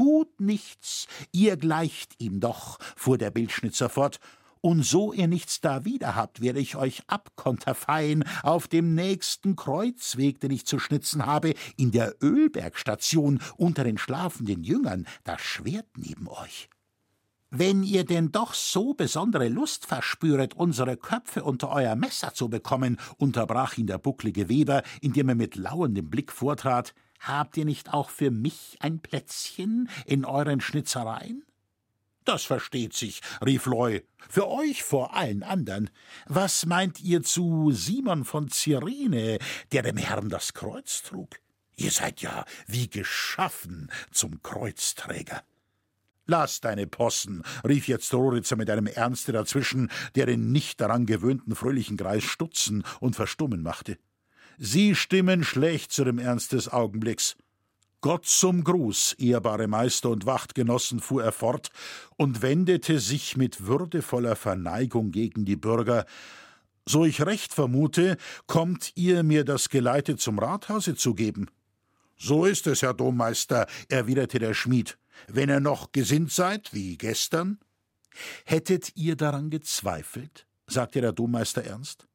Tut 0.00 0.40
nichts, 0.40 1.08
ihr 1.30 1.58
gleicht 1.58 2.14
ihm 2.22 2.40
doch, 2.40 2.78
fuhr 2.96 3.18
der 3.18 3.30
Bildschnitzer 3.30 3.90
fort, 3.90 4.18
und 4.62 4.82
so 4.82 5.12
ihr 5.12 5.28
nichts 5.28 5.60
da 5.60 5.84
wieder 5.84 6.16
habt, 6.16 6.40
werde 6.40 6.58
ich 6.58 6.74
euch 6.74 7.02
abkonterfeien 7.06 8.24
auf 8.42 8.66
dem 8.66 8.94
nächsten 8.94 9.56
Kreuzweg, 9.56 10.40
den 10.40 10.52
ich 10.52 10.64
zu 10.64 10.78
schnitzen 10.78 11.26
habe, 11.26 11.52
in 11.76 11.90
der 11.90 12.14
Ölbergstation 12.22 13.42
unter 13.58 13.84
den 13.84 13.98
schlafenden 13.98 14.64
Jüngern, 14.64 15.06
das 15.24 15.42
Schwert 15.42 15.88
neben 15.98 16.28
euch. 16.28 16.70
Wenn 17.50 17.82
ihr 17.82 18.04
denn 18.06 18.32
doch 18.32 18.54
so 18.54 18.94
besondere 18.94 19.48
Lust 19.48 19.84
verspüret, 19.84 20.54
unsere 20.54 20.96
Köpfe 20.96 21.44
unter 21.44 21.68
euer 21.68 21.94
Messer 21.94 22.32
zu 22.32 22.48
bekommen, 22.48 22.96
unterbrach 23.18 23.76
ihn 23.76 23.86
der 23.86 23.98
bucklige 23.98 24.48
Weber, 24.48 24.82
indem 25.02 25.28
er 25.28 25.34
mit 25.34 25.56
lauerndem 25.56 26.08
Blick 26.08 26.32
vortrat, 26.32 26.94
Habt 27.20 27.56
ihr 27.58 27.66
nicht 27.66 27.92
auch 27.92 28.10
für 28.10 28.30
mich 28.30 28.78
ein 28.80 29.00
Plätzchen 29.00 29.88
in 30.06 30.24
euren 30.24 30.60
Schnitzereien? 30.60 31.44
Das 32.24 32.44
versteht 32.44 32.94
sich, 32.94 33.20
rief 33.44 33.66
Loy. 33.66 34.04
Für 34.28 34.48
euch 34.48 34.82
vor 34.82 35.14
allen 35.14 35.42
andern. 35.42 35.90
Was 36.26 36.66
meint 36.66 37.00
ihr 37.00 37.22
zu 37.22 37.72
Simon 37.72 38.24
von 38.24 38.48
Cyrene, 38.48 39.38
der 39.72 39.82
dem 39.82 39.96
Herrn 39.96 40.28
das 40.28 40.54
Kreuz 40.54 41.02
trug? 41.02 41.40
Ihr 41.76 41.90
seid 41.90 42.20
ja 42.20 42.44
wie 42.66 42.88
geschaffen 42.88 43.90
zum 44.10 44.42
Kreuzträger. 44.42 45.42
Lass 46.26 46.60
deine 46.60 46.86
Possen, 46.86 47.42
rief 47.66 47.88
jetzt 47.88 48.14
Roritzer 48.14 48.56
mit 48.56 48.70
einem 48.70 48.86
Ernste 48.86 49.32
dazwischen, 49.32 49.90
der 50.14 50.26
den 50.26 50.52
nicht 50.52 50.80
daran 50.80 51.06
gewöhnten 51.06 51.56
fröhlichen 51.56 51.96
Greis 51.96 52.22
stutzen 52.22 52.84
und 53.00 53.16
verstummen 53.16 53.62
machte. 53.62 53.98
Sie 54.62 54.94
stimmen 54.94 55.42
schlecht 55.42 55.90
zu 55.90 56.04
dem 56.04 56.18
Ernst 56.18 56.52
des 56.52 56.68
Augenblicks. 56.68 57.34
Gott 58.02 58.26
zum 58.26 58.62
Gruß, 58.62 59.14
ehrbare 59.14 59.68
Meister 59.68 60.10
und 60.10 60.26
Wachtgenossen, 60.26 61.00
fuhr 61.00 61.24
er 61.24 61.32
fort 61.32 61.70
und 62.18 62.42
wendete 62.42 63.00
sich 63.00 63.38
mit 63.38 63.66
würdevoller 63.66 64.36
Verneigung 64.36 65.12
gegen 65.12 65.46
die 65.46 65.56
Bürger. 65.56 66.04
So 66.84 67.06
ich 67.06 67.24
recht 67.24 67.54
vermute, 67.54 68.18
kommt 68.46 68.92
ihr 68.96 69.22
mir 69.22 69.44
das 69.44 69.70
Geleite 69.70 70.18
zum 70.18 70.38
Rathause 70.38 70.94
zu 70.94 71.14
geben. 71.14 71.46
So 72.18 72.44
ist 72.44 72.66
es, 72.66 72.82
Herr 72.82 72.92
Dommeister, 72.92 73.66
erwiderte 73.88 74.38
der 74.38 74.52
Schmied. 74.52 74.98
Wenn 75.26 75.48
ihr 75.48 75.60
noch 75.60 75.90
gesinnt 75.92 76.32
seid, 76.32 76.74
wie 76.74 76.98
gestern? 76.98 77.60
Hättet 78.44 78.94
ihr 78.94 79.16
daran 79.16 79.48
gezweifelt? 79.48 80.46
sagte 80.66 81.00
der 81.00 81.12
Dommeister 81.12 81.64
ernst. 81.64 82.09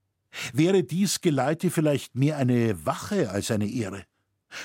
Wäre 0.53 0.83
dies 0.83 1.21
Geleite 1.21 1.69
vielleicht 1.69 2.15
mehr 2.15 2.37
eine 2.37 2.85
Wache 2.85 3.29
als 3.29 3.51
eine 3.51 3.69
Ehre? 3.69 4.03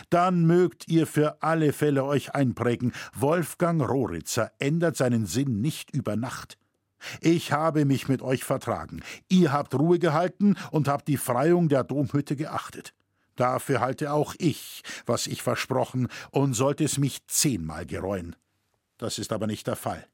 Dann 0.08 0.46
mögt 0.46 0.88
ihr 0.88 1.06
für 1.06 1.42
alle 1.42 1.72
Fälle 1.72 2.04
euch 2.04 2.34
einprägen, 2.34 2.92
Wolfgang 3.14 3.82
Roritzer 3.82 4.52
ändert 4.58 4.96
seinen 4.96 5.26
Sinn 5.26 5.60
nicht 5.60 5.90
über 5.90 6.16
Nacht. 6.16 6.58
Ich 7.20 7.52
habe 7.52 7.84
mich 7.84 8.08
mit 8.08 8.22
euch 8.22 8.44
vertragen, 8.44 9.00
ihr 9.28 9.52
habt 9.52 9.74
Ruhe 9.74 9.98
gehalten 9.98 10.56
und 10.70 10.86
habt 10.86 11.08
die 11.08 11.16
Freiung 11.16 11.68
der 11.68 11.82
Domhütte 11.82 12.36
geachtet. 12.36 12.94
Dafür 13.36 13.80
halte 13.80 14.12
auch 14.12 14.34
ich, 14.38 14.82
was 15.06 15.26
ich 15.26 15.42
versprochen, 15.42 16.08
und 16.30 16.52
sollte 16.52 16.84
es 16.84 16.98
mich 16.98 17.26
zehnmal 17.26 17.86
gereuen. 17.86 18.36
Das 18.98 19.18
ist 19.18 19.32
aber 19.32 19.46
nicht 19.46 19.66
der 19.66 19.76
Fall. 19.76 20.06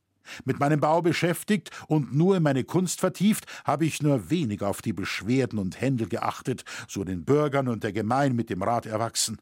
Mit 0.44 0.60
meinem 0.60 0.80
Bau 0.80 1.02
beschäftigt 1.02 1.70
und 1.88 2.14
nur 2.14 2.36
in 2.36 2.42
meine 2.42 2.64
Kunst 2.64 3.00
vertieft, 3.00 3.46
habe 3.64 3.86
ich 3.86 4.02
nur 4.02 4.30
wenig 4.30 4.62
auf 4.62 4.82
die 4.82 4.92
Beschwerden 4.92 5.58
und 5.58 5.80
Händel 5.80 6.08
geachtet, 6.08 6.64
so 6.88 7.04
den 7.04 7.24
Bürgern 7.24 7.68
und 7.68 7.84
der 7.84 7.92
Gemein 7.92 8.34
mit 8.34 8.50
dem 8.50 8.62
Rat 8.62 8.86
erwachsen. 8.86 9.38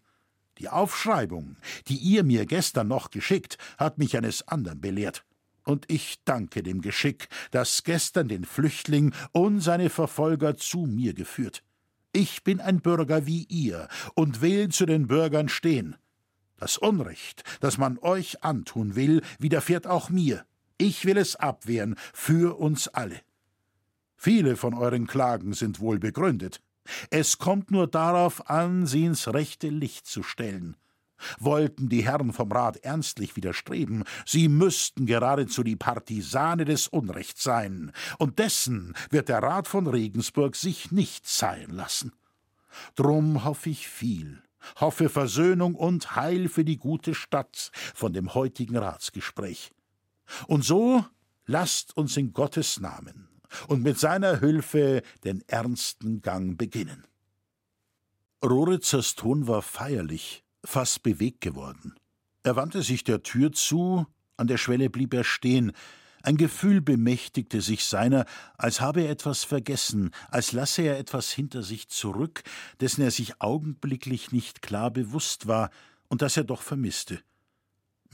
Die 0.58 0.68
Aufschreibung, 0.68 1.56
die 1.88 1.96
ihr 1.96 2.22
mir 2.22 2.46
gestern 2.46 2.88
noch 2.88 3.10
geschickt, 3.10 3.58
hat 3.76 3.98
mich 3.98 4.16
eines 4.16 4.46
andern 4.46 4.80
belehrt. 4.80 5.24
Und 5.64 5.90
ich 5.90 6.22
danke 6.24 6.62
dem 6.62 6.82
Geschick, 6.82 7.28
das 7.50 7.82
gestern 7.84 8.28
den 8.28 8.44
Flüchtling 8.44 9.14
und 9.32 9.60
seine 9.60 9.90
Verfolger 9.90 10.56
zu 10.56 10.80
mir 10.80 11.14
geführt. 11.14 11.64
Ich 12.12 12.44
bin 12.44 12.60
ein 12.60 12.80
Bürger 12.80 13.26
wie 13.26 13.44
ihr 13.48 13.88
und 14.14 14.40
will 14.40 14.68
zu 14.68 14.86
den 14.86 15.08
Bürgern 15.08 15.48
stehen. 15.48 15.96
Das 16.58 16.78
Unrecht, 16.78 17.42
das 17.60 17.78
man 17.78 17.98
euch 17.98 18.44
antun 18.44 18.94
will, 18.94 19.22
widerfährt 19.38 19.86
auch 19.86 20.10
mir. 20.10 20.44
Ich 20.84 21.06
will 21.06 21.16
es 21.16 21.34
abwehren, 21.34 21.96
für 22.12 22.58
uns 22.58 22.88
alle. 22.88 23.18
Viele 24.18 24.54
von 24.54 24.74
euren 24.74 25.06
Klagen 25.06 25.54
sind 25.54 25.80
wohl 25.80 25.98
begründet. 25.98 26.60
Es 27.08 27.38
kommt 27.38 27.70
nur 27.70 27.86
darauf 27.86 28.50
an, 28.50 28.86
sie 28.86 29.06
ins 29.06 29.28
rechte 29.28 29.70
Licht 29.70 30.06
zu 30.06 30.22
stellen. 30.22 30.76
Wollten 31.38 31.88
die 31.88 32.04
Herren 32.04 32.34
vom 32.34 32.52
Rat 32.52 32.76
ernstlich 32.84 33.34
widerstreben, 33.34 34.04
sie 34.26 34.48
müssten 34.48 35.06
geradezu 35.06 35.62
die 35.62 35.76
Partisane 35.76 36.66
des 36.66 36.86
Unrechts 36.86 37.42
sein, 37.42 37.90
und 38.18 38.38
dessen 38.38 38.92
wird 39.08 39.30
der 39.30 39.42
Rat 39.42 39.68
von 39.68 39.86
Regensburg 39.86 40.54
sich 40.54 40.92
nicht 40.92 41.26
sein 41.26 41.70
lassen. 41.70 42.12
Drum 42.94 43.42
hoffe 43.46 43.70
ich 43.70 43.88
viel, 43.88 44.42
hoffe 44.76 45.08
Versöhnung 45.08 45.76
und 45.76 46.14
Heil 46.14 46.50
für 46.50 46.66
die 46.66 46.76
gute 46.76 47.14
Stadt 47.14 47.70
von 47.94 48.12
dem 48.12 48.34
heutigen 48.34 48.76
Ratsgespräch. 48.76 49.73
Und 50.46 50.64
so 50.64 51.04
lasst 51.46 51.96
uns 51.96 52.16
in 52.16 52.32
Gottes 52.32 52.80
Namen 52.80 53.28
und 53.68 53.82
mit 53.82 53.98
seiner 53.98 54.40
Hilfe 54.40 55.02
den 55.24 55.42
ernsten 55.46 56.22
Gang 56.22 56.58
beginnen. 56.58 57.04
Roritzers 58.44 59.14
Ton 59.14 59.46
war 59.46 59.62
feierlich, 59.62 60.44
fast 60.64 61.02
bewegt 61.02 61.40
geworden. 61.40 61.94
Er 62.42 62.56
wandte 62.56 62.82
sich 62.82 63.04
der 63.04 63.22
Tür 63.22 63.52
zu, 63.52 64.06
an 64.36 64.48
der 64.48 64.58
Schwelle 64.58 64.90
blieb 64.90 65.14
er 65.14 65.24
stehen, 65.24 65.72
ein 66.22 66.38
Gefühl 66.38 66.80
bemächtigte 66.80 67.60
sich 67.60 67.84
seiner, 67.84 68.24
als 68.56 68.80
habe 68.80 69.02
er 69.02 69.10
etwas 69.10 69.44
vergessen, 69.44 70.10
als 70.30 70.52
lasse 70.52 70.80
er 70.80 70.98
etwas 70.98 71.30
hinter 71.30 71.62
sich 71.62 71.88
zurück, 71.88 72.42
dessen 72.80 73.02
er 73.02 73.10
sich 73.10 73.42
augenblicklich 73.42 74.32
nicht 74.32 74.62
klar 74.62 74.90
bewusst 74.90 75.46
war 75.46 75.70
und 76.08 76.22
das 76.22 76.38
er 76.38 76.44
doch 76.44 76.62
vermisste. 76.62 77.20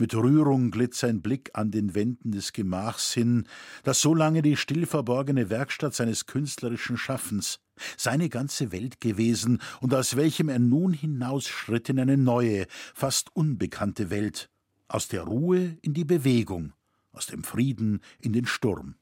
Mit 0.01 0.15
Rührung 0.15 0.71
glitt 0.71 0.95
sein 0.95 1.21
Blick 1.21 1.51
an 1.53 1.71
den 1.71 1.95
Wänden 1.95 2.33
des 2.33 2.55
Gemachs 2.55 3.13
hin, 3.13 3.47
das 3.83 4.01
so 4.01 4.15
lange 4.15 4.41
die 4.41 4.57
still 4.57 4.87
verborgene 4.87 5.51
Werkstatt 5.51 5.95
seines 5.95 6.25
künstlerischen 6.25 6.97
Schaffens, 6.97 7.61
seine 7.99 8.31
ganze 8.31 8.73
Welt 8.73 9.03
gewesen 9.03 9.61
und 9.83 9.93
aus 9.93 10.17
welchem 10.17 10.49
er 10.49 10.59
nun 10.59 10.95
hinausschritt 10.95 11.91
in 11.91 12.01
eine 12.01 12.17
neue, 12.17 12.67
fast 12.95 13.37
unbekannte 13.37 14.09
Welt, 14.09 14.49
aus 14.89 15.09
der 15.09 15.25
Ruhe 15.25 15.77
in 15.83 15.93
die 15.93 16.07
Bewegung, 16.07 16.73
aus 17.13 17.27
dem 17.27 17.45
Frieden 17.45 18.01
in 18.21 18.33
den 18.33 18.47
Sturm. 18.47 18.95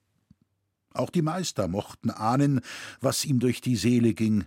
Auch 0.95 1.11
die 1.11 1.23
Meister 1.23 1.69
mochten 1.69 2.11
ahnen, 2.11 2.61
was 3.01 3.25
ihm 3.25 3.39
durch 3.39 3.61
die 3.61 3.77
Seele 3.77 4.15
ging, 4.15 4.47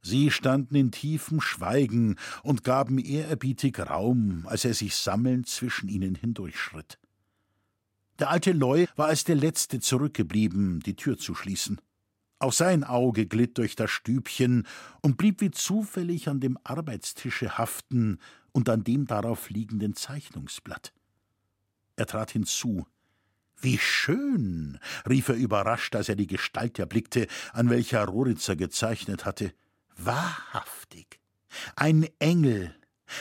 Sie 0.00 0.30
standen 0.30 0.74
in 0.74 0.90
tiefem 0.90 1.40
Schweigen 1.40 2.16
und 2.42 2.64
gaben 2.64 2.98
ehrerbietig 2.98 3.78
Raum, 3.78 4.46
als 4.46 4.64
er 4.64 4.74
sich 4.74 4.94
sammelnd 4.94 5.48
zwischen 5.48 5.88
ihnen 5.88 6.14
hindurchschritt. 6.14 6.98
Der 8.18 8.30
alte 8.30 8.52
Leu 8.52 8.86
war 8.96 9.08
als 9.08 9.24
der 9.24 9.36
Letzte 9.36 9.80
zurückgeblieben, 9.80 10.80
die 10.80 10.96
Tür 10.96 11.18
zu 11.18 11.34
schließen. 11.34 11.80
Auch 12.40 12.52
sein 12.52 12.84
Auge 12.84 13.26
glitt 13.26 13.58
durch 13.58 13.74
das 13.74 13.90
Stübchen 13.90 14.66
und 15.02 15.16
blieb 15.16 15.40
wie 15.40 15.50
zufällig 15.50 16.28
an 16.28 16.40
dem 16.40 16.58
Arbeitstische 16.62 17.58
haften 17.58 18.18
und 18.52 18.68
an 18.68 18.84
dem 18.84 19.06
darauf 19.06 19.50
liegenden 19.50 19.94
Zeichnungsblatt. 19.94 20.92
Er 21.96 22.06
trat 22.06 22.30
hinzu. 22.30 22.86
Wie 23.60 23.78
schön! 23.78 24.78
rief 25.08 25.28
er 25.28 25.34
überrascht, 25.34 25.96
als 25.96 26.08
er 26.08 26.14
die 26.14 26.28
Gestalt 26.28 26.78
erblickte, 26.78 27.26
an 27.52 27.70
welcher 27.70 28.04
Roritzer 28.04 28.54
gezeichnet 28.54 29.24
hatte. 29.24 29.52
Wahrhaftig, 29.98 31.20
ein 31.76 32.08
Engel, 32.18 32.74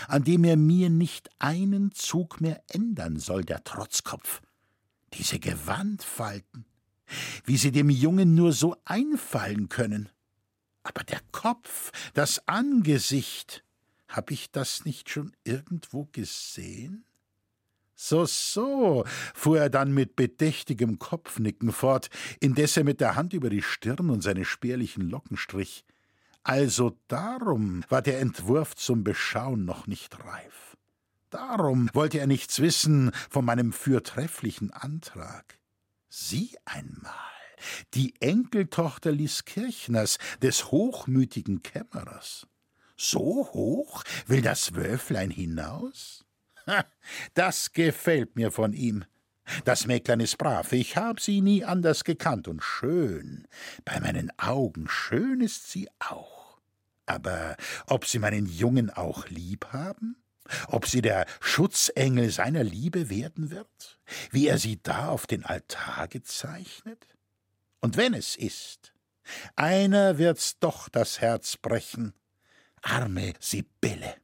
an 0.08 0.24
dem 0.24 0.44
er 0.44 0.58
mir 0.58 0.90
nicht 0.90 1.30
einen 1.40 1.92
Zug 1.92 2.40
mehr 2.40 2.62
ändern 2.70 3.18
soll, 3.20 3.44
der 3.44 3.64
Trotzkopf. 3.64 4.42
Diese 5.14 5.40
Gewandfalten, 5.40 6.66
wie 7.46 7.58
sie 7.58 7.72
dem 7.72 7.90
Jungen 7.90 8.36
nur 8.36 8.54
so 8.54 8.76
einfallen 8.86 9.70
können. 9.70 10.10
Aber 10.84 11.04
der 11.04 11.22
Kopf, 11.32 11.92
das 12.14 12.48
Angesicht, 12.48 13.64
hab 14.08 14.32
ich 14.32 14.52
das 14.52 14.86
nicht 14.86 15.10
schon 15.10 15.36
irgendwo 15.44 16.08
gesehen? 16.12 17.04
So, 17.96 18.26
so, 18.26 19.06
fuhr 19.34 19.60
er 19.60 19.70
dann 19.72 19.92
mit 19.92 20.16
bedächtigem 20.16 21.00
Kopfnicken 21.00 21.72
fort, 21.72 22.10
indes 22.40 22.78
er 22.78 22.84
mit 22.84 23.02
der 23.02 23.16
Hand 23.16 23.34
über 23.34 23.50
die 23.50 23.64
Stirn 23.64 24.12
und 24.12 24.22
seine 24.22 24.46
spärlichen 24.46 25.10
Locken 25.10 25.36
strich. 25.36 25.84
Also 26.48 26.98
darum 27.10 27.84
war 27.90 28.02
der 28.02 28.22
Entwurf 28.22 28.74
zum 28.74 29.04
Beschauen 29.04 29.66
noch 29.66 29.86
nicht 29.86 30.18
reif. 30.24 30.78
Darum 31.30 31.90
wollte 31.92 32.20
er 32.20 32.28
nichts 32.28 32.62
wissen 32.62 33.12
von 33.30 33.44
meinem 33.44 33.74
fürtrefflichen 33.74 34.72
Antrag. 34.72 35.60
Sieh 36.08 36.56
einmal, 36.64 37.12
die 37.96 38.14
Enkeltochter 38.22 39.12
Lieskirchners, 39.12 40.20
des 40.42 40.72
hochmütigen 40.72 41.64
Kämmerers. 41.64 42.48
So 42.96 43.50
hoch 43.52 44.06
will 44.26 44.42
das 44.42 44.74
Wölflein 44.74 45.32
hinaus? 45.32 46.24
Ha, 46.66 46.86
das 47.34 47.74
gefällt 47.74 48.38
mir 48.38 48.54
von 48.54 48.72
ihm. 48.72 49.04
Das 49.66 49.86
Mäglein 49.86 50.22
ist 50.22 50.38
brav, 50.38 50.72
ich 50.72 50.96
hab 50.96 51.20
sie 51.20 51.42
nie 51.42 51.66
anders 51.66 52.06
gekannt 52.06 52.48
und 52.48 52.64
schön. 52.64 53.50
Bei 53.84 54.00
meinen 54.00 54.32
Augen 54.40 54.88
schön 54.88 55.42
ist 55.42 55.70
sie 55.70 55.90
auch. 56.00 56.37
Aber 57.08 57.58
ob 57.88 58.06
Sie 58.06 58.20
meinen 58.20 58.46
Jungen 58.46 58.92
auch 58.92 59.28
lieb 59.30 59.68
haben? 59.72 60.18
Ob 60.68 60.88
sie 60.88 61.02
der 61.02 61.26
Schutzengel 61.40 62.30
seiner 62.30 62.64
Liebe 62.64 63.10
werden 63.10 63.50
wird? 63.52 64.00
Wie 64.32 64.48
er 64.48 64.58
sie 64.58 64.80
da 64.82 65.10
auf 65.10 65.28
den 65.28 65.44
Altar 65.44 66.08
gezeichnet? 66.08 67.08
Und 67.82 67.98
wenn 67.98 68.14
es 68.14 68.36
ist, 68.36 68.94
einer 69.56 70.18
wird's 70.18 70.60
doch 70.60 70.90
das 70.90 71.20
Herz 71.20 71.58
brechen. 71.58 72.14
Arme 72.82 73.34
Sibylle! 73.40 74.16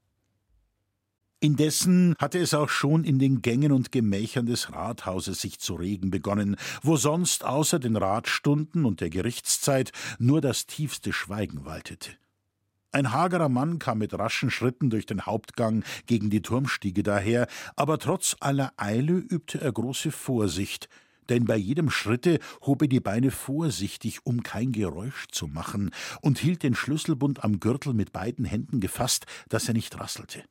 Indessen 1.40 2.16
hatte 2.20 2.40
es 2.40 2.54
auch 2.54 2.70
schon 2.70 3.04
in 3.04 3.20
den 3.20 3.42
Gängen 3.42 3.74
und 3.74 3.92
Gemächern 3.92 4.46
des 4.46 4.72
Rathauses 4.72 5.42
sich 5.42 5.60
zu 5.60 5.76
regen 5.76 6.10
begonnen, 6.10 6.56
wo 6.82 6.96
sonst 6.96 7.44
außer 7.44 7.80
den 7.80 7.98
Ratstunden 7.98 8.86
und 8.86 9.02
der 9.02 9.10
Gerichtszeit 9.10 9.92
nur 10.20 10.40
das 10.40 10.68
tiefste 10.68 11.12
Schweigen 11.12 11.66
waltete. 11.66 12.12
Ein 12.96 13.12
hagerer 13.12 13.50
Mann 13.50 13.80
kam 13.80 13.98
mit 13.98 14.14
raschen 14.14 14.52
Schritten 14.52 14.92
durch 14.92 15.08
den 15.08 15.26
Hauptgang 15.26 15.84
gegen 16.06 16.30
die 16.30 16.44
Turmstiege 16.44 17.02
daher, 17.02 17.48
aber 17.76 17.98
trotz 17.98 18.36
aller 18.40 18.72
Eile 18.78 19.14
übte 19.14 19.60
er 19.60 19.72
große 19.72 20.12
Vorsicht, 20.12 20.90
denn 21.28 21.46
bei 21.46 21.58
jedem 21.58 21.90
Schritte 21.90 22.38
hob 22.62 22.84
er 22.84 22.88
die 22.88 23.00
Beine 23.00 23.32
vorsichtig, 23.32 24.28
um 24.28 24.44
kein 24.44 24.72
Geräusch 24.72 25.26
zu 25.32 25.48
machen, 25.48 25.90
und 26.22 26.38
hielt 26.38 26.62
den 26.62 26.76
Schlüsselbund 26.76 27.44
am 27.44 27.60
Gürtel 27.60 27.96
mit 27.96 28.14
beiden 28.14 28.46
Händen 28.46 28.80
gefasst, 28.80 29.26
dass 29.50 29.68
er 29.68 29.74
nicht 29.74 30.00
rasselte. 30.00 30.44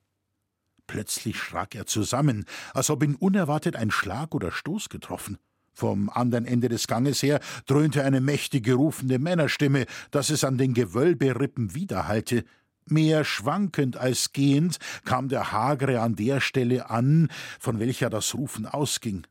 Plötzlich 0.88 1.38
schrak 1.38 1.76
er 1.76 1.86
zusammen, 1.86 2.44
als 2.74 2.90
ob 2.90 3.04
ihn 3.04 3.14
unerwartet 3.14 3.76
ein 3.76 3.92
Schlag 3.92 4.34
oder 4.34 4.50
Stoß 4.50 4.88
getroffen. 4.88 5.38
Vom 5.72 6.10
anderen 6.10 6.44
Ende 6.44 6.68
des 6.68 6.86
Ganges 6.86 7.22
her 7.22 7.40
dröhnte 7.66 8.04
eine 8.04 8.20
mächtige 8.20 8.74
rufende 8.74 9.18
Männerstimme, 9.18 9.86
dass 10.10 10.30
es 10.30 10.44
an 10.44 10.58
den 10.58 10.74
Gewölberippen 10.74 11.74
widerhallte. 11.74 12.44
Mehr 12.86 13.24
schwankend 13.24 13.96
als 13.96 14.32
gehend 14.32 14.78
kam 15.04 15.28
der 15.28 15.52
Hagere 15.52 16.00
an 16.00 16.16
der 16.16 16.40
Stelle 16.40 16.90
an, 16.90 17.28
von 17.60 17.78
welcher 17.78 18.10
das 18.10 18.34
Rufen 18.34 18.66
ausging. 18.66 19.26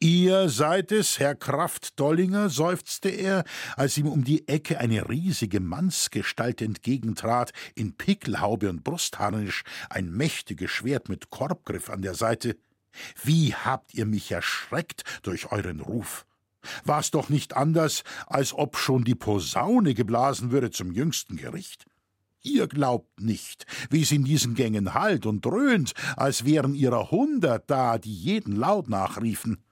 Ihr 0.00 0.50
seid 0.50 0.92
es, 0.92 1.18
Herr 1.18 1.34
Kraft 1.34 1.98
Dollinger, 1.98 2.50
seufzte 2.50 3.08
er, 3.08 3.42
als 3.74 3.96
ihm 3.96 4.06
um 4.06 4.22
die 4.22 4.46
Ecke 4.48 4.78
eine 4.78 5.08
riesige 5.08 5.60
Mannsgestalt 5.60 6.60
entgegentrat, 6.60 7.52
in 7.74 7.96
Pickelhaube 7.96 8.68
und 8.68 8.84
Brustharnisch, 8.84 9.62
ein 9.88 10.10
mächtiges 10.10 10.70
Schwert 10.70 11.08
mit 11.08 11.30
Korbgriff 11.30 11.88
an 11.88 12.02
der 12.02 12.14
Seite. 12.14 12.56
Wie 13.22 13.54
habt 13.54 13.94
ihr 13.94 14.06
mich 14.06 14.30
erschreckt 14.30 15.04
durch 15.22 15.52
euren 15.52 15.80
Ruf? 15.80 16.26
War's 16.84 17.10
doch 17.10 17.28
nicht 17.28 17.56
anders, 17.56 18.04
als 18.26 18.54
ob 18.54 18.76
schon 18.76 19.04
die 19.04 19.14
Posaune 19.14 19.94
geblasen 19.94 20.50
würde 20.50 20.70
zum 20.70 20.92
jüngsten 20.92 21.36
Gericht. 21.36 21.84
Ihr 22.42 22.66
glaubt 22.66 23.20
nicht, 23.20 23.64
wie 23.90 24.02
es 24.02 24.12
in 24.12 24.24
diesen 24.24 24.54
Gängen 24.54 24.92
hallt 24.92 25.24
und 25.24 25.44
dröhnt, 25.44 25.94
als 26.16 26.44
wären 26.44 26.74
ihrer 26.74 27.10
hundert 27.10 27.70
da, 27.70 27.98
die 27.98 28.14
jeden 28.14 28.54
Laut 28.54 28.88
nachriefen. 28.88 29.64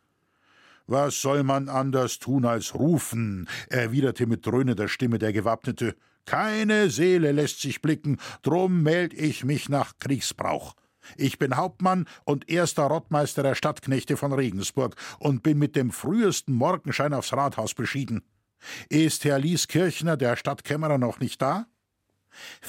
Was 0.87 1.21
soll 1.21 1.43
man 1.43 1.69
anders 1.69 2.19
tun 2.19 2.45
als 2.45 2.75
rufen? 2.75 3.49
erwiderte 3.69 4.27
mit 4.27 4.47
dröhnender 4.47 4.89
Stimme 4.89 5.19
der 5.19 5.33
Gewappnete. 5.33 5.97
Keine 6.25 6.91
Seele 6.91 7.33
lässt 7.33 7.61
sich 7.61 7.83
blicken, 7.83 8.19
drum 8.43 8.83
meld 8.83 9.13
ich 9.13 9.45
mich 9.45 9.69
nach 9.69 9.99
Kriegsbrauch. 9.99 10.75
Ich 11.17 11.39
bin 11.39 11.57
Hauptmann 11.57 12.07
und 12.25 12.49
erster 12.49 12.85
Rottmeister 12.85 13.43
der 13.43 13.55
Stadtknechte 13.55 14.17
von 14.17 14.33
Regensburg 14.33 14.97
und 15.19 15.43
bin 15.43 15.59
mit 15.59 15.77
dem 15.77 15.91
frühesten 15.91 16.55
Morgenschein 16.55 17.15
aufs 17.15 17.33
Rathaus 17.33 17.75
beschieden. 17.75 18.23
Ist 18.89 19.25
Herr 19.25 19.39
Lieskirchner, 19.39 20.17
der 20.17 20.37
Stadtkämmerer, 20.37 20.99
noch 20.99 21.21
nicht 21.21 21.43
da? 21.43 21.67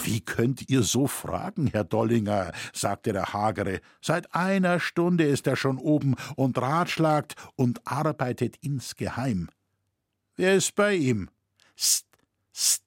Wie 0.03 0.21
könnt 0.21 0.69
ihr 0.69 0.83
so 0.83 1.07
fragen, 1.07 1.67
Herr 1.67 1.83
Dollinger? 1.83 2.51
sagte 2.73 3.13
der 3.13 3.33
Hagere. 3.33 3.79
Seit 4.01 4.33
einer 4.35 4.79
Stunde 4.79 5.25
ist 5.25 5.47
er 5.47 5.55
schon 5.55 5.77
oben 5.77 6.15
und 6.35 6.57
ratschlagt 6.57 7.35
und 7.55 7.85
arbeitet 7.85 8.57
insgeheim. 8.61 9.49
Wer 10.35 10.55
ist 10.55 10.75
bei 10.75 10.95
ihm? 10.95 11.29
St, 11.77 12.07
st, 12.53 12.82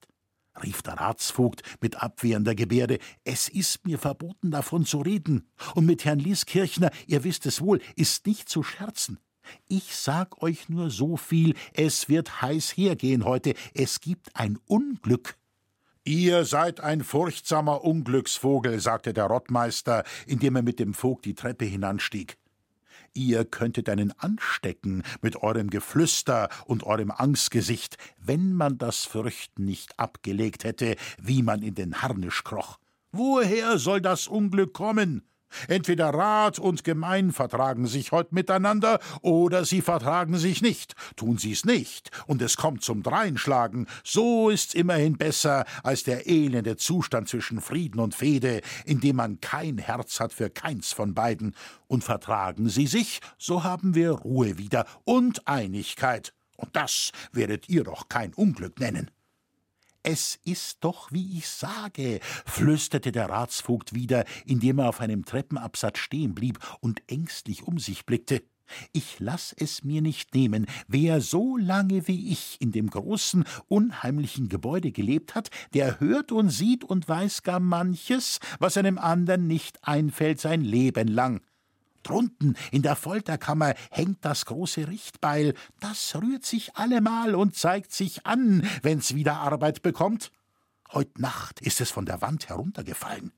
rief 0.63 0.81
der 0.81 0.95
Ratsvogt 0.95 1.61
mit 1.81 2.01
abwehrender 2.01 2.55
Gebärde. 2.55 2.99
Es 3.23 3.47
ist 3.47 3.85
mir 3.85 3.97
verboten, 3.97 4.51
davon 4.51 4.85
zu 4.85 4.99
reden. 4.99 5.49
Und 5.75 5.85
mit 5.85 6.05
Herrn 6.05 6.19
Lieskirchner, 6.19 6.91
ihr 7.05 7.23
wisst 7.23 7.45
es 7.45 7.61
wohl, 7.61 7.81
ist 7.95 8.25
nicht 8.27 8.49
zu 8.49 8.63
scherzen. 8.63 9.19
Ich 9.67 9.95
sag 9.95 10.41
euch 10.41 10.69
nur 10.69 10.89
so 10.89 11.17
viel, 11.17 11.55
es 11.73 12.09
wird 12.09 12.41
heiß 12.41 12.75
hergehen 12.75 13.23
heute, 13.23 13.53
es 13.73 14.01
gibt 14.01 14.35
ein 14.35 14.57
Unglück. 14.65 15.37
Ihr 16.03 16.45
seid 16.45 16.79
ein 16.79 17.03
furchtsamer 17.03 17.83
Unglücksvogel, 17.83 18.79
sagte 18.79 19.13
der 19.13 19.25
Rottmeister, 19.25 20.05
indem 20.25 20.55
er 20.55 20.61
mit 20.61 20.79
dem 20.79 20.93
Vogt 20.93 21.25
die 21.25 21.35
Treppe 21.35 21.65
hinanstieg. 21.65 22.37
Ihr 23.17 23.45
könntet 23.45 23.89
einen 23.89 24.11
anstecken 24.19 25.01
mit 25.23 25.37
eurem 25.37 25.71
Geflüster 25.71 26.49
und 26.65 26.83
eurem 26.83 27.09
Angstgesicht, 27.09 27.97
wenn 28.19 28.53
man 28.53 28.77
das 28.77 29.05
Fürchten 29.05 29.65
nicht 29.65 29.97
abgelegt 29.97 30.63
hätte, 30.63 30.95
wie 31.19 31.41
man 31.41 31.63
in 31.63 31.73
den 31.73 32.03
Harnisch 32.03 32.43
kroch. 32.43 32.77
Woher 33.11 33.79
soll 33.79 34.01
das 34.01 34.27
Unglück 34.27 34.73
kommen? 34.73 35.27
Entweder 35.67 36.09
Rat 36.09 36.59
und 36.59 36.83
Gemein 36.83 37.31
vertragen 37.31 37.87
sich 37.87 38.11
heut 38.11 38.31
miteinander, 38.31 38.99
oder 39.21 39.65
sie 39.65 39.81
vertragen 39.81 40.37
sich 40.37 40.61
nicht. 40.61 40.95
Tun 41.15 41.37
sie's 41.37 41.65
nicht, 41.65 42.11
und 42.27 42.41
es 42.41 42.57
kommt 42.57 42.83
zum 42.83 43.03
Dreinschlagen, 43.03 43.87
so 44.03 44.49
ist's 44.49 44.73
immerhin 44.73 45.17
besser 45.17 45.65
als 45.83 46.03
der 46.03 46.27
elende 46.27 46.77
Zustand 46.77 47.29
zwischen 47.29 47.61
Frieden 47.61 47.99
und 47.99 48.15
Fehde, 48.15 48.61
in 48.85 48.99
dem 48.99 49.17
man 49.17 49.41
kein 49.41 49.77
Herz 49.77 50.19
hat 50.19 50.33
für 50.33 50.49
keins 50.49 50.93
von 50.93 51.13
beiden. 51.13 51.55
Und 51.87 52.03
vertragen 52.03 52.69
sie 52.69 52.87
sich, 52.87 53.21
so 53.37 53.63
haben 53.63 53.95
wir 53.95 54.11
Ruhe 54.11 54.57
wieder 54.57 54.85
und 55.05 55.47
Einigkeit. 55.47 56.33
Und 56.57 56.75
das 56.75 57.11
werdet 57.31 57.69
ihr 57.69 57.83
doch 57.83 58.09
kein 58.09 58.33
Unglück 58.33 58.79
nennen. 58.79 59.11
Es 60.09 60.39
ist 60.45 60.85
doch, 60.85 61.11
wie 61.11 61.37
ich 61.37 61.49
sage, 61.49 62.21
flüsterte 62.45 63.11
der 63.11 63.29
Ratsvogt 63.29 63.93
wieder, 63.93 64.23
indem 64.45 64.79
er 64.79 64.87
auf 64.87 65.01
einem 65.01 65.25
Treppenabsatz 65.25 65.97
stehen 65.97 66.33
blieb 66.33 66.59
und 66.79 67.01
ängstlich 67.07 67.63
um 67.63 67.77
sich 67.77 68.05
blickte. 68.05 68.41
Ich 68.93 69.19
lass 69.19 69.51
es 69.51 69.83
mir 69.83 70.01
nicht 70.01 70.33
nehmen, 70.33 70.65
wer 70.87 71.19
so 71.19 71.57
lange 71.57 72.07
wie 72.07 72.31
ich 72.31 72.55
in 72.61 72.71
dem 72.71 72.89
großen, 72.89 73.43
unheimlichen 73.67 74.47
Gebäude 74.47 74.93
gelebt 74.93 75.35
hat, 75.35 75.49
der 75.73 75.99
hört 75.99 76.31
und 76.31 76.51
sieht 76.51 76.85
und 76.85 77.09
weiß 77.09 77.43
gar 77.43 77.59
manches, 77.59 78.39
was 78.59 78.77
einem 78.77 78.97
andern 78.97 79.45
nicht 79.45 79.85
einfällt 79.85 80.39
sein 80.39 80.61
Leben 80.61 81.09
lang. 81.09 81.41
Drunten 82.03 82.55
in 82.71 82.81
der 82.81 82.95
Folterkammer 82.95 83.73
hängt 83.91 84.23
das 84.23 84.45
große 84.45 84.87
Richtbeil. 84.87 85.53
Das 85.79 86.15
rührt 86.15 86.45
sich 86.45 86.75
allemal 86.75 87.35
und 87.35 87.55
zeigt 87.55 87.91
sich 87.91 88.25
an, 88.25 88.67
wenn's 88.81 89.15
wieder 89.15 89.37
Arbeit 89.37 89.81
bekommt. 89.81 90.31
Heut 90.93 91.19
Nacht 91.19 91.59
ist 91.61 91.81
es 91.81 91.91
von 91.91 92.05
der 92.05 92.21
Wand 92.21 92.49
heruntergefallen. 92.49 93.33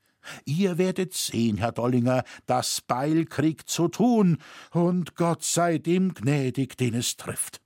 Ihr 0.45 0.77
werdet 0.77 1.13
sehen, 1.13 1.57
Herr 1.57 1.71
Dollinger, 1.71 2.23
das 2.45 2.81
Beil 2.81 3.25
kriegt 3.25 3.69
zu 3.69 3.87
tun, 3.87 4.37
und 4.71 5.15
Gott 5.15 5.43
sei 5.43 5.77
dem 5.77 6.13
gnädig, 6.13 6.77
den 6.77 6.93
es 6.93 7.17
trifft. 7.17 7.61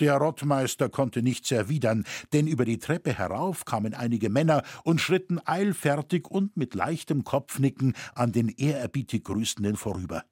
Der 0.00 0.16
Rottmeister 0.16 0.88
konnte 0.88 1.22
nichts 1.22 1.50
erwidern, 1.50 2.04
denn 2.32 2.46
über 2.46 2.64
die 2.64 2.78
Treppe 2.78 3.16
herauf 3.16 3.64
kamen 3.64 3.94
einige 3.94 4.28
Männer 4.28 4.62
und 4.82 5.00
schritten 5.00 5.40
eilfertig 5.44 6.28
und 6.28 6.56
mit 6.56 6.74
leichtem 6.74 7.24
Kopfnicken 7.24 7.94
an 8.14 8.32
den 8.32 8.48
ehrerbietig 8.48 9.24
Grüßenden 9.24 9.76
vorüber. 9.76 10.24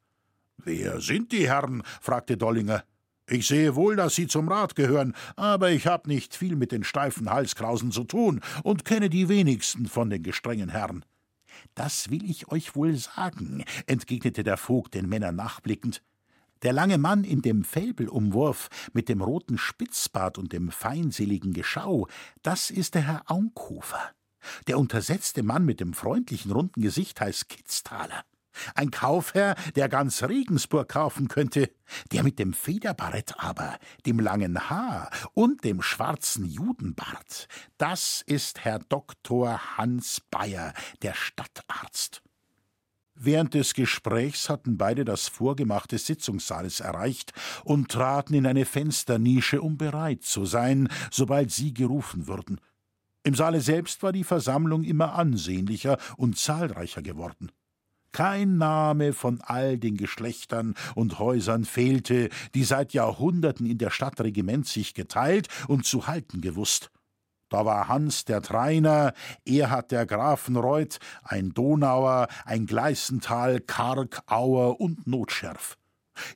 Wer 0.59 1.01
sind 1.01 1.33
die 1.33 1.49
Herren? 1.49 1.83
fragte 2.01 2.37
Dollinger. 2.37 2.85
Ich 3.29 3.47
sehe 3.47 3.77
wohl, 3.77 3.97
dass 3.97 4.15
Sie 4.15 4.27
zum 4.27 4.49
Rat 4.49 4.75
gehören, 4.75 5.15
aber 5.37 5.71
ich 5.71 5.87
habe 5.87 6.09
nicht 6.09 6.35
viel 6.35 6.57
mit 6.57 6.73
den 6.73 6.85
steifen 6.85 7.31
Halskrausen 7.31 7.93
zu 7.93 8.05
tun 8.05 8.41
und 8.63 8.85
kenne 8.85 9.09
die 9.09 9.29
wenigsten 9.29 9.87
von 9.87 10.11
den 10.11 10.23
gestrengen 10.23 10.69
Herren. 10.69 11.05
Das 11.75 12.11
will 12.11 12.29
ich 12.29 12.49
euch 12.49 12.75
wohl 12.75 12.95
sagen, 12.97 13.65
entgegnete 13.87 14.43
der 14.43 14.57
Vogt 14.57 14.95
den 14.95 15.09
Männern 15.09 15.37
nachblickend. 15.37 16.03
Der 16.63 16.73
lange 16.73 16.99
Mann 16.99 17.25
in 17.25 17.43
dem 17.43 17.65
Fälbelumwurf 17.65 18.69
mit 18.93 19.09
dem 19.09 19.21
roten 19.21 19.59
Spitzbart 19.59 20.39
und 20.39 20.53
dem 20.53 20.71
feinseligen 20.71 21.53
Geschau, 21.53 22.07
das 22.43 22.71
ist 22.71 22.95
der 22.95 23.03
Herr 23.03 23.23
Aunkofer. 23.27 24.13
Der 24.69 24.79
untersetzte 24.79 25.43
Mann 25.43 25.65
mit 25.65 25.81
dem 25.81 25.93
freundlichen 25.93 26.53
runden 26.53 26.81
Gesicht 26.81 27.21
heißt 27.21 27.49
Kitztaler. 27.49 28.25
Ein 28.75 28.91
Kaufherr, 28.91 29.55
der 29.77 29.89
ganz 29.89 30.23
Regensburg 30.23 30.89
kaufen 30.89 31.29
könnte, 31.29 31.71
der 32.13 32.23
mit 32.23 32.39
dem 32.39 32.53
Federbarett 32.53 33.35
aber, 33.39 33.79
dem 34.05 34.21
langen 34.21 34.69
Haar 34.69 35.11
und 35.33 35.65
dem 35.65 35.81
schwarzen 35.81 36.45
Judenbart, 36.45 37.49
das 37.79 38.23
ist 38.27 38.65
Herr 38.65 38.79
Doktor 38.79 39.79
Hans 39.79 40.21
Bayer, 40.31 40.75
der 41.01 41.15
Stadtarzt. 41.15 42.23
Während 43.15 43.55
des 43.55 43.75
Gesprächs 43.75 44.49
hatten 44.49 44.79
beide 44.79 45.05
das 45.05 45.29
Vorgemach 45.29 45.87
des 45.87 46.07
Sitzungssaales 46.07 46.81
erreicht 46.81 47.33
und 47.65 47.91
traten 47.91 48.35
in 48.35 48.47
eine 48.47 48.65
Fensternische, 48.65 49.61
um 49.61 49.77
bereit 49.77 50.23
zu 50.23 50.45
sein, 50.45 50.89
sobald 51.11 51.51
sie 51.51 51.75
gerufen 51.75 52.27
würden. 52.27 52.61
Im 53.23 53.35
Saale 53.35 53.61
selbst 53.61 54.03
war 54.03 54.13
die 54.13 54.25
Versammlung 54.25 54.83
immer 54.83 55.15
ansehnlicher 55.15 55.99
und 56.17 56.39
zahlreicher 56.39 57.03
geworden. 57.03 57.53
Kein 58.11 58.59
Name 58.59 59.13
von 59.13 59.41
all 59.41 59.79
den 59.79 59.97
Geschlechtern 59.97 60.75
und 60.95 61.19
Häusern 61.19 61.65
fehlte, 61.65 62.29
die 62.55 62.65
seit 62.65 62.93
Jahrhunderten 62.93 63.65
in 63.65 63.79
der 63.79 63.91
Stadt 63.91 64.21
Regiment 64.21 64.67
sich 64.67 64.93
geteilt 64.93 65.49
und 65.69 65.87
zu 65.87 66.07
halten 66.07 66.41
gewusst. 66.41 66.91
Da 67.53 67.67
war 67.67 67.87
Hans 67.87 68.25
der 68.25 68.41
Trainer, 68.41 69.13
Erhard 69.45 69.91
der 69.91 70.07
Grafenreuth, 70.07 70.99
ein 71.23 71.53
Donauer, 71.53 72.29
ein 72.47 72.65
Gleißental, 72.65 73.61
Karg, 73.61 74.23
Auer 74.27 74.81
und 74.81 75.07
Notschärf. 75.07 75.77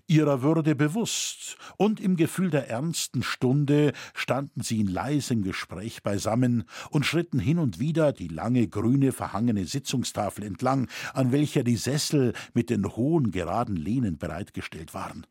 Ihrer 0.07 0.42
Würde 0.42 0.74
bewusst 0.74 1.57
und 1.79 2.00
im 2.00 2.16
Gefühl 2.16 2.50
der 2.50 2.68
ernsten 2.68 3.22
Stunde 3.22 3.94
standen 4.12 4.61
sie 4.61 4.81
in 4.81 4.88
leisem 4.88 5.42
Gespräch 5.42 6.02
beisammen 6.02 6.64
und 6.90 7.07
schritten 7.07 7.38
hin 7.38 7.59
und 7.59 7.79
wieder 7.79 8.12
die 8.12 8.29
lange 8.29 8.68
grüne 8.68 9.12
verhangene 9.12 9.64
Sitzungstafel 9.64 10.44
entlang, 10.44 10.87
an 11.14 11.33
welcher 11.33 11.64
die 11.64 11.76
Sessel 11.76 12.35
mit 12.52 12.68
den 12.68 12.85
hohen 12.94 13.31
geraden 13.31 13.76
Lehnen 13.76 14.18
bereitgestellt 14.18 14.92
waren. 14.92 15.26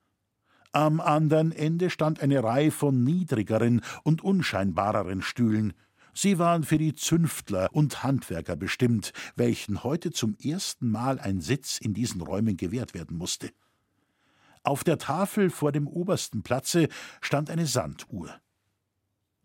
Am 0.76 1.00
anderen 1.00 1.54
Ende 1.54 1.90
stand 1.90 2.20
eine 2.20 2.44
Reihe 2.44 2.70
von 2.70 3.02
niedrigeren 3.02 3.80
und 4.04 4.26
unscheinbareren 4.26 5.22
Stühlen. 5.22 5.72
Sie 6.14 6.38
waren 6.38 6.66
für 6.66 6.78
die 6.78 6.94
Zünftler 6.94 7.70
und 7.72 8.04
Handwerker 8.04 8.58
bestimmt, 8.58 9.14
welchen 9.38 9.86
heute 9.86 10.12
zum 10.12 10.36
ersten 10.36 10.92
Mal 10.92 11.18
ein 11.18 11.40
Sitz 11.40 11.78
in 11.78 11.94
diesen 11.94 12.20
Räumen 12.20 12.58
gewährt 12.58 12.94
werden 12.94 13.16
musste. 13.16 13.52
Auf 14.64 14.84
der 14.84 14.98
Tafel 14.98 15.50
vor 15.50 15.72
dem 15.72 15.88
obersten 15.88 16.44
Platze 16.44 16.90
stand 17.22 17.50
eine 17.50 17.68
Sanduhr. 17.68 18.36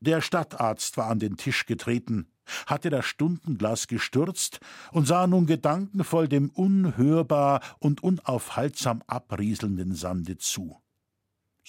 Der 0.01 0.23
Stadtarzt 0.23 0.97
war 0.97 1.11
an 1.11 1.21
den 1.21 1.37
Tisch 1.37 1.65
getreten, 1.65 2.27
hatte 2.67 2.91
das 2.91 3.07
Stundenglas 3.07 3.87
gestürzt 3.87 4.59
und 4.91 5.07
sah 5.07 5.29
nun 5.29 5.47
gedankenvoll 5.47 6.27
dem 6.27 6.51
unhörbar 6.51 7.61
und 7.79 8.03
unaufhaltsam 8.03 9.05
abrieselnden 9.07 9.95
Sande 9.95 10.37
zu. 10.37 10.77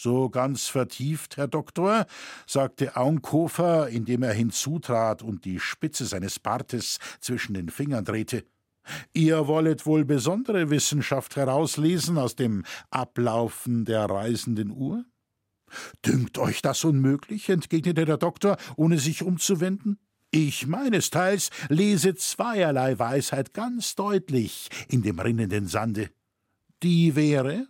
So 0.03 0.31
ganz 0.31 0.67
vertieft, 0.67 1.37
Herr 1.37 1.47
Doktor, 1.47 2.07
sagte 2.47 2.95
Aunkofer, 2.95 3.87
indem 3.89 4.23
er 4.23 4.33
hinzutrat 4.33 5.21
und 5.21 5.45
die 5.45 5.59
Spitze 5.59 6.07
seines 6.07 6.39
Bartes 6.39 6.97
zwischen 7.19 7.53
den 7.53 7.69
Fingern 7.69 8.03
drehte. 8.03 8.43
Ihr 9.13 9.45
wollet 9.45 9.85
wohl 9.85 10.03
besondere 10.03 10.71
Wissenschaft 10.71 11.35
herauslesen 11.35 12.17
aus 12.17 12.35
dem 12.35 12.63
Ablaufen 12.89 13.85
der 13.85 14.05
reisenden 14.05 14.71
Uhr? 14.71 15.05
Dünkt 16.03 16.39
euch 16.39 16.63
das 16.63 16.83
unmöglich? 16.83 17.47
entgegnete 17.49 18.05
der 18.05 18.17
Doktor, 18.17 18.57
ohne 18.77 18.97
sich 18.97 19.21
umzuwenden. 19.21 19.99
Ich 20.31 20.65
meinesteils 20.65 21.51
lese 21.69 22.15
zweierlei 22.15 22.97
Weisheit 22.97 23.53
ganz 23.53 23.93
deutlich 23.93 24.69
in 24.87 25.03
dem 25.03 25.19
rinnenden 25.19 25.67
Sande. 25.67 26.09
Die 26.81 27.15
wäre, 27.15 27.67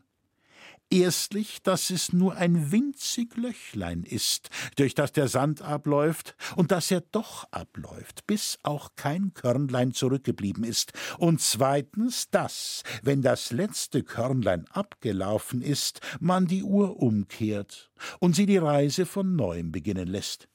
Erstlich, 0.94 1.64
dass 1.64 1.90
es 1.90 2.12
nur 2.12 2.36
ein 2.36 2.74
winzig 2.74 3.38
Löchlein 3.38 4.04
ist, 4.04 4.50
durch 4.76 4.94
das 4.94 5.14
der 5.14 5.30
Sand 5.30 5.62
abläuft, 5.62 6.36
und 6.58 6.72
dass 6.72 6.92
er 6.92 7.00
doch 7.00 7.50
abläuft, 7.50 8.28
bis 8.28 8.60
auch 8.64 8.90
kein 8.98 9.34
Körnlein 9.34 9.94
zurückgeblieben 9.94 10.66
ist. 10.66 10.92
Und 11.18 11.40
zweitens, 11.40 12.30
dass, 12.30 12.84
wenn 13.04 13.22
das 13.22 13.54
letzte 13.54 14.04
Körnlein 14.04 14.66
abgelaufen 14.68 15.62
ist, 15.62 16.02
man 16.20 16.48
die 16.48 16.64
Uhr 16.64 17.02
umkehrt 17.02 17.90
und 18.20 18.36
sie 18.36 18.46
die 18.46 18.58
Reise 18.58 19.06
von 19.06 19.38
neuem 19.38 19.72
beginnen 19.72 20.10
lässt. 20.10 20.50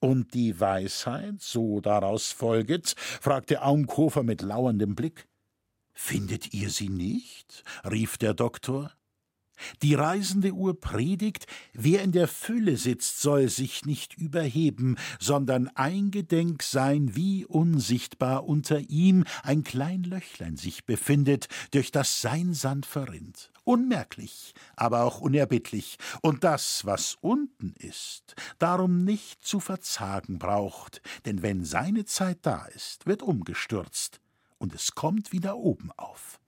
Und 0.00 0.32
die 0.32 0.58
Weisheit, 0.58 1.42
so 1.42 1.82
daraus 1.82 2.32
folget, 2.32 2.94
fragte 2.96 3.60
Aumkofer 3.60 4.22
mit 4.22 4.40
lauerndem 4.40 4.94
Blick. 4.94 5.28
Findet 5.92 6.54
ihr 6.54 6.70
sie 6.70 6.88
nicht? 6.88 7.62
rief 7.84 8.16
der 8.16 8.32
Doktor. 8.32 8.90
Die 9.82 9.94
reisende 9.94 10.52
Uhr 10.52 10.80
predigt, 10.80 11.46
wer 11.72 12.02
in 12.02 12.12
der 12.12 12.28
Fülle 12.28 12.76
sitzt, 12.76 13.20
soll 13.20 13.48
sich 13.48 13.84
nicht 13.84 14.14
überheben, 14.14 14.96
sondern 15.18 15.68
eingedenk 15.68 16.62
sein, 16.62 17.14
wie 17.14 17.44
unsichtbar 17.44 18.46
unter 18.46 18.78
ihm 18.78 19.24
ein 19.42 19.64
klein 19.64 20.02
Löchlein 20.04 20.56
sich 20.56 20.84
befindet, 20.84 21.48
durch 21.70 21.90
das 21.92 22.20
sein 22.20 22.54
Sand 22.54 22.86
verrinnt. 22.86 23.50
Unmerklich, 23.64 24.54
aber 24.74 25.04
auch 25.04 25.20
unerbittlich, 25.20 25.98
und 26.22 26.44
das, 26.44 26.84
was 26.86 27.16
unten 27.20 27.74
ist, 27.78 28.34
darum 28.58 29.04
nicht 29.04 29.44
zu 29.44 29.60
verzagen 29.60 30.38
braucht, 30.38 31.02
denn 31.24 31.42
wenn 31.42 31.64
seine 31.64 32.04
Zeit 32.04 32.38
da 32.42 32.64
ist, 32.66 33.06
wird 33.06 33.22
umgestürzt, 33.22 34.20
und 34.58 34.74
es 34.74 34.94
kommt 34.94 35.32
wieder 35.32 35.56
oben 35.56 35.90
auf. 35.96 36.40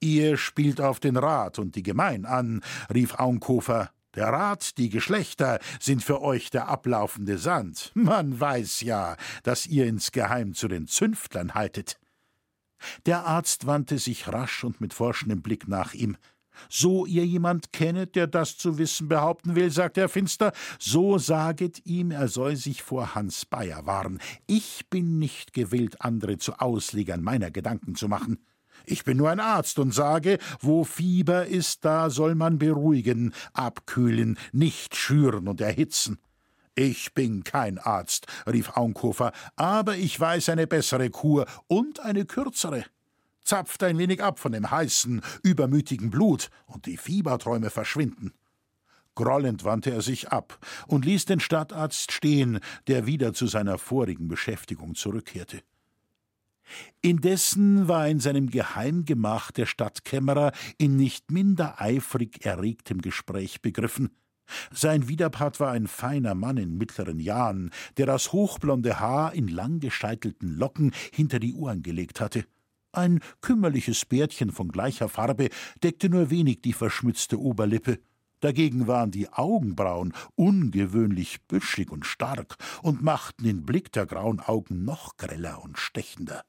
Ihr 0.00 0.38
spielt 0.38 0.80
auf 0.80 0.98
den 0.98 1.16
Rat 1.16 1.58
und 1.58 1.76
die 1.76 1.82
Gemein 1.82 2.24
an, 2.24 2.62
rief 2.92 3.14
Aunkofer. 3.14 3.90
Der 4.14 4.28
Rat, 4.28 4.78
die 4.78 4.88
Geschlechter 4.88 5.60
sind 5.78 6.02
für 6.02 6.20
euch 6.22 6.50
der 6.50 6.68
ablaufende 6.68 7.38
Sand. 7.38 7.92
Man 7.94 8.40
weiß 8.40 8.80
ja, 8.80 9.16
dass 9.42 9.66
ihr 9.66 9.86
insgeheim 9.86 10.54
zu 10.54 10.68
den 10.68 10.88
Zünftlern 10.88 11.54
haltet. 11.54 12.00
Der 13.04 13.26
Arzt 13.26 13.66
wandte 13.66 13.98
sich 13.98 14.26
rasch 14.26 14.64
und 14.64 14.80
mit 14.80 14.94
forschendem 14.94 15.42
Blick 15.42 15.68
nach 15.68 15.92
ihm. 15.92 16.16
So 16.68 17.06
ihr 17.06 17.24
jemand 17.24 17.72
kennet, 17.72 18.16
der 18.16 18.26
das 18.26 18.56
zu 18.56 18.78
wissen 18.78 19.08
behaupten 19.08 19.54
will, 19.54 19.70
sagte 19.70 20.00
er 20.00 20.08
finster, 20.08 20.52
so 20.78 21.18
saget 21.18 21.86
ihm, 21.86 22.10
er 22.10 22.28
soll 22.28 22.56
sich 22.56 22.82
vor 22.82 23.14
Hans 23.14 23.46
Bayer 23.46 23.86
wahren. 23.86 24.18
Ich 24.46 24.88
bin 24.88 25.18
nicht 25.18 25.52
gewillt, 25.52 26.00
andere 26.00 26.38
zu 26.38 26.54
Auslegern 26.54 27.22
meiner 27.22 27.50
Gedanken 27.50 27.94
zu 27.94 28.08
machen. 28.08 28.38
Ich 28.84 29.04
bin 29.04 29.16
nur 29.16 29.30
ein 29.30 29.40
Arzt 29.40 29.78
und 29.78 29.92
sage, 29.92 30.38
wo 30.60 30.84
Fieber 30.84 31.46
ist, 31.46 31.84
da 31.84 32.10
soll 32.10 32.34
man 32.34 32.58
beruhigen, 32.58 33.32
abkühlen, 33.52 34.38
nicht 34.52 34.96
schüren 34.96 35.48
und 35.48 35.60
erhitzen. 35.60 36.18
Ich 36.74 37.14
bin 37.14 37.44
kein 37.44 37.78
Arzt, 37.78 38.26
rief 38.46 38.76
Aunkofer, 38.76 39.32
aber 39.56 39.96
ich 39.96 40.18
weiß 40.18 40.48
eine 40.48 40.66
bessere 40.66 41.10
Kur 41.10 41.46
und 41.66 42.00
eine 42.00 42.24
kürzere. 42.24 42.84
Zapft 43.42 43.82
ein 43.82 43.98
wenig 43.98 44.22
ab 44.22 44.38
von 44.38 44.52
dem 44.52 44.70
heißen, 44.70 45.22
übermütigen 45.42 46.10
Blut, 46.10 46.50
und 46.66 46.86
die 46.86 46.96
Fieberträume 46.96 47.70
verschwinden. 47.70 48.32
Grollend 49.14 49.64
wandte 49.64 49.90
er 49.90 50.02
sich 50.02 50.30
ab 50.30 50.58
und 50.86 51.04
ließ 51.04 51.24
den 51.24 51.40
Stadtarzt 51.40 52.12
stehen, 52.12 52.60
der 52.86 53.06
wieder 53.06 53.34
zu 53.34 53.46
seiner 53.46 53.76
vorigen 53.76 54.28
Beschäftigung 54.28 54.94
zurückkehrte. 54.94 55.62
Indessen 57.02 57.88
war 57.88 58.08
in 58.08 58.20
seinem 58.20 58.50
Geheimgemach 58.50 59.50
der 59.50 59.66
Stadtkämmerer 59.66 60.52
in 60.78 60.96
nicht 60.96 61.30
minder 61.30 61.80
eifrig 61.80 62.44
erregtem 62.44 63.00
Gespräch 63.00 63.62
begriffen. 63.62 64.10
Sein 64.72 65.08
Widerpart 65.08 65.60
war 65.60 65.70
ein 65.72 65.86
feiner 65.86 66.34
Mann 66.34 66.56
in 66.56 66.76
mittleren 66.76 67.20
Jahren, 67.20 67.70
der 67.96 68.06
das 68.06 68.32
hochblonde 68.32 69.00
Haar 69.00 69.32
in 69.34 69.48
langgescheitelten 69.48 70.56
Locken 70.56 70.92
hinter 71.12 71.38
die 71.38 71.54
Ohren 71.54 71.82
gelegt 71.82 72.20
hatte. 72.20 72.44
Ein 72.92 73.20
kümmerliches 73.40 74.04
Bärtchen 74.04 74.50
von 74.50 74.68
gleicher 74.68 75.08
Farbe 75.08 75.48
deckte 75.82 76.08
nur 76.08 76.30
wenig 76.30 76.62
die 76.62 76.72
verschmitzte 76.72 77.38
Oberlippe. 77.38 78.00
Dagegen 78.40 78.86
waren 78.86 79.10
die 79.10 79.28
Augenbrauen 79.28 80.12
ungewöhnlich 80.34 81.42
büschig 81.46 81.90
und 81.92 82.06
stark 82.06 82.56
und 82.82 83.02
machten 83.02 83.44
den 83.44 83.64
Blick 83.64 83.92
der 83.92 84.06
grauen 84.06 84.40
Augen 84.40 84.84
noch 84.84 85.16
greller 85.16 85.62
und 85.62 85.78
stechender. 85.78 86.42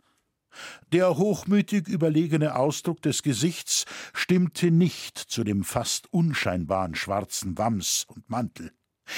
Der 0.91 1.17
hochmütig 1.17 1.87
überlegene 1.87 2.55
Ausdruck 2.55 3.01
des 3.01 3.23
Gesichts 3.23 3.85
stimmte 4.13 4.71
nicht 4.71 5.17
zu 5.17 5.43
dem 5.43 5.63
fast 5.63 6.11
unscheinbaren 6.13 6.95
schwarzen 6.95 7.57
Wams 7.57 8.05
und 8.07 8.29
Mantel. 8.29 8.71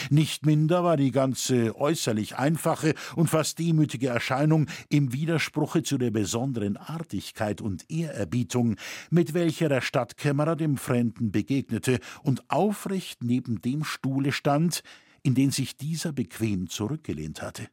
Nicht 0.09 0.45
minder 0.45 0.83
war 0.83 0.97
die 0.97 1.11
ganze 1.11 1.75
äußerlich 1.75 2.37
einfache 2.37 2.93
und 3.15 3.29
fast 3.29 3.59
demütige 3.59 4.07
Erscheinung 4.07 4.67
im 4.89 5.13
Widerspruche 5.13 5.83
zu 5.83 5.97
der 5.97 6.11
besonderen 6.11 6.77
Artigkeit 6.77 7.61
und 7.61 7.89
Ehrerbietung, 7.89 8.77
mit 9.09 9.33
welcher 9.33 9.69
der 9.69 9.81
Stadtkämmerer 9.81 10.55
dem 10.55 10.77
Fremden 10.77 11.31
begegnete 11.31 11.99
und 12.23 12.49
aufrecht 12.49 13.23
neben 13.23 13.61
dem 13.61 13.83
Stuhle 13.83 14.31
stand, 14.31 14.83
in 15.21 15.35
den 15.35 15.51
sich 15.51 15.77
dieser 15.77 16.11
bequem 16.11 16.69
zurückgelehnt 16.69 17.41
hatte. 17.41 17.67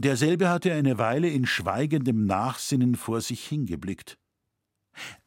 Derselbe 0.00 0.48
hatte 0.48 0.72
eine 0.72 0.96
Weile 0.96 1.28
in 1.28 1.44
schweigendem 1.44 2.24
Nachsinnen 2.24 2.94
vor 2.94 3.20
sich 3.20 3.46
hingeblickt. 3.46 4.16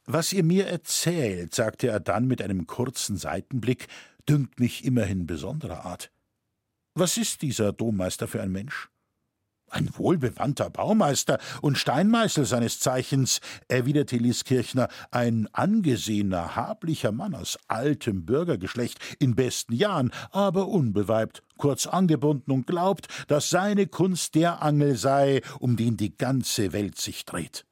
Was 0.07 0.33
ihr 0.33 0.43
mir 0.43 0.65
erzählt, 0.65 1.53
sagte 1.53 1.89
er 1.89 1.99
dann 1.99 2.25
mit 2.25 2.41
einem 2.41 2.65
kurzen 2.65 3.15
Seitenblick, 3.15 3.87
dünkt 4.27 4.59
mich 4.59 4.83
immerhin 4.83 5.27
besonderer 5.27 5.85
Art. 5.85 6.11
Was 6.95 7.17
ist 7.17 7.43
dieser 7.43 7.71
Dommeister 7.71 8.27
für 8.27 8.41
ein 8.41 8.51
Mensch? 8.51 8.89
Ein 9.73 9.89
wohlbewandter 9.97 10.69
Baumeister 10.69 11.39
und 11.63 11.79
Steinmeißel 11.79 12.45
seines 12.45 12.79
Zeichens, 12.79 13.41
erwiderte 13.67 14.17
Lieskirchner, 14.17 14.87
ein 15.09 15.49
angesehener, 15.51 16.55
hablicher 16.55 17.11
Mann 17.11 17.33
aus 17.33 17.57
altem 17.67 18.23
Bürgergeschlecht, 18.23 18.99
in 19.17 19.33
besten 19.33 19.73
Jahren, 19.73 20.11
aber 20.29 20.67
unbeweibt, 20.67 21.41
kurz 21.57 21.87
angebunden 21.87 22.51
und 22.51 22.67
glaubt, 22.67 23.07
dass 23.27 23.49
seine 23.49 23.87
Kunst 23.87 24.35
der 24.35 24.61
Angel 24.61 24.95
sei, 24.95 25.41
um 25.57 25.75
den 25.75 25.97
die 25.97 26.15
ganze 26.15 26.71
Welt 26.71 26.99
sich 26.99 27.25
dreht. 27.25 27.65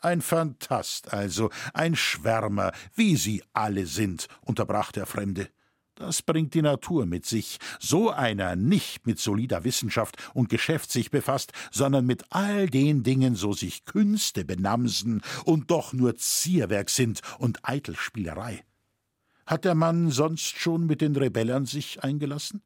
Ein 0.00 0.20
Phantast 0.20 1.14
also, 1.14 1.48
ein 1.72 1.96
Schwärmer, 1.96 2.72
wie 2.94 3.16
sie 3.16 3.42
alle 3.54 3.86
sind, 3.86 4.28
unterbrach 4.42 4.92
der 4.92 5.06
Fremde. 5.06 5.48
Das 5.96 6.22
bringt 6.22 6.54
die 6.54 6.62
Natur 6.62 7.06
mit 7.06 7.24
sich. 7.24 7.58
So 7.78 8.10
einer 8.10 8.56
nicht 8.56 9.06
mit 9.06 9.20
solider 9.20 9.62
Wissenschaft 9.62 10.16
und 10.34 10.48
Geschäft 10.48 10.90
sich 10.90 11.10
befasst, 11.10 11.52
sondern 11.70 12.04
mit 12.04 12.24
all 12.30 12.68
den 12.68 13.04
Dingen, 13.04 13.36
so 13.36 13.52
sich 13.52 13.84
Künste 13.84 14.44
benamsen 14.44 15.22
und 15.44 15.70
doch 15.70 15.92
nur 15.92 16.16
Zierwerk 16.16 16.90
sind 16.90 17.20
und 17.38 17.60
Eitelspielerei. 17.62 18.64
Hat 19.46 19.64
der 19.64 19.74
Mann 19.74 20.10
sonst 20.10 20.58
schon 20.58 20.86
mit 20.86 21.00
den 21.00 21.14
Rebellern 21.14 21.66
sich 21.66 22.02
eingelassen? 22.02 22.62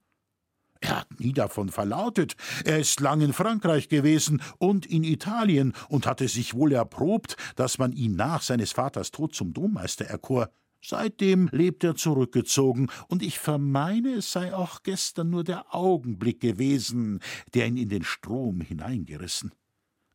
Er 0.80 1.00
hat 1.00 1.20
nie 1.20 1.32
davon 1.32 1.70
verlautet. 1.70 2.36
Er 2.64 2.78
ist 2.78 3.00
lang 3.00 3.20
in 3.20 3.32
Frankreich 3.32 3.88
gewesen 3.88 4.40
und 4.58 4.86
in 4.86 5.02
Italien 5.02 5.74
und 5.88 6.06
hatte 6.06 6.28
sich 6.28 6.54
wohl 6.54 6.72
erprobt, 6.72 7.36
dass 7.56 7.78
man 7.78 7.92
ihn 7.92 8.14
nach 8.14 8.42
seines 8.42 8.72
Vaters 8.72 9.10
Tod 9.10 9.34
zum 9.34 9.52
Dommeister 9.52 10.04
erkor. 10.04 10.50
Seitdem 10.80 11.48
lebt 11.52 11.82
er 11.84 11.96
zurückgezogen, 11.96 12.88
und 13.08 13.22
ich 13.22 13.38
vermeine, 13.38 14.14
es 14.14 14.32
sei 14.32 14.54
auch 14.54 14.82
gestern 14.82 15.30
nur 15.30 15.44
der 15.44 15.74
Augenblick 15.74 16.40
gewesen, 16.40 17.20
der 17.54 17.66
ihn 17.66 17.76
in 17.76 17.88
den 17.88 18.04
Strom 18.04 18.60
hineingerissen. 18.60 19.52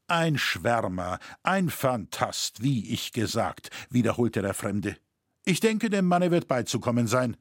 Ein 0.07 0.37
Schwärmer, 0.37 1.19
ein 1.43 1.69
Phantast, 1.69 2.61
wie 2.61 2.91
ich 2.93 3.13
gesagt, 3.13 3.69
wiederholte 3.89 4.41
der 4.41 4.53
Fremde. 4.53 4.97
Ich 5.45 5.59
denke, 5.59 5.89
dem 5.89 6.05
Manne 6.05 6.31
wird 6.31 6.47
beizukommen 6.47 7.07
sein. 7.07 7.37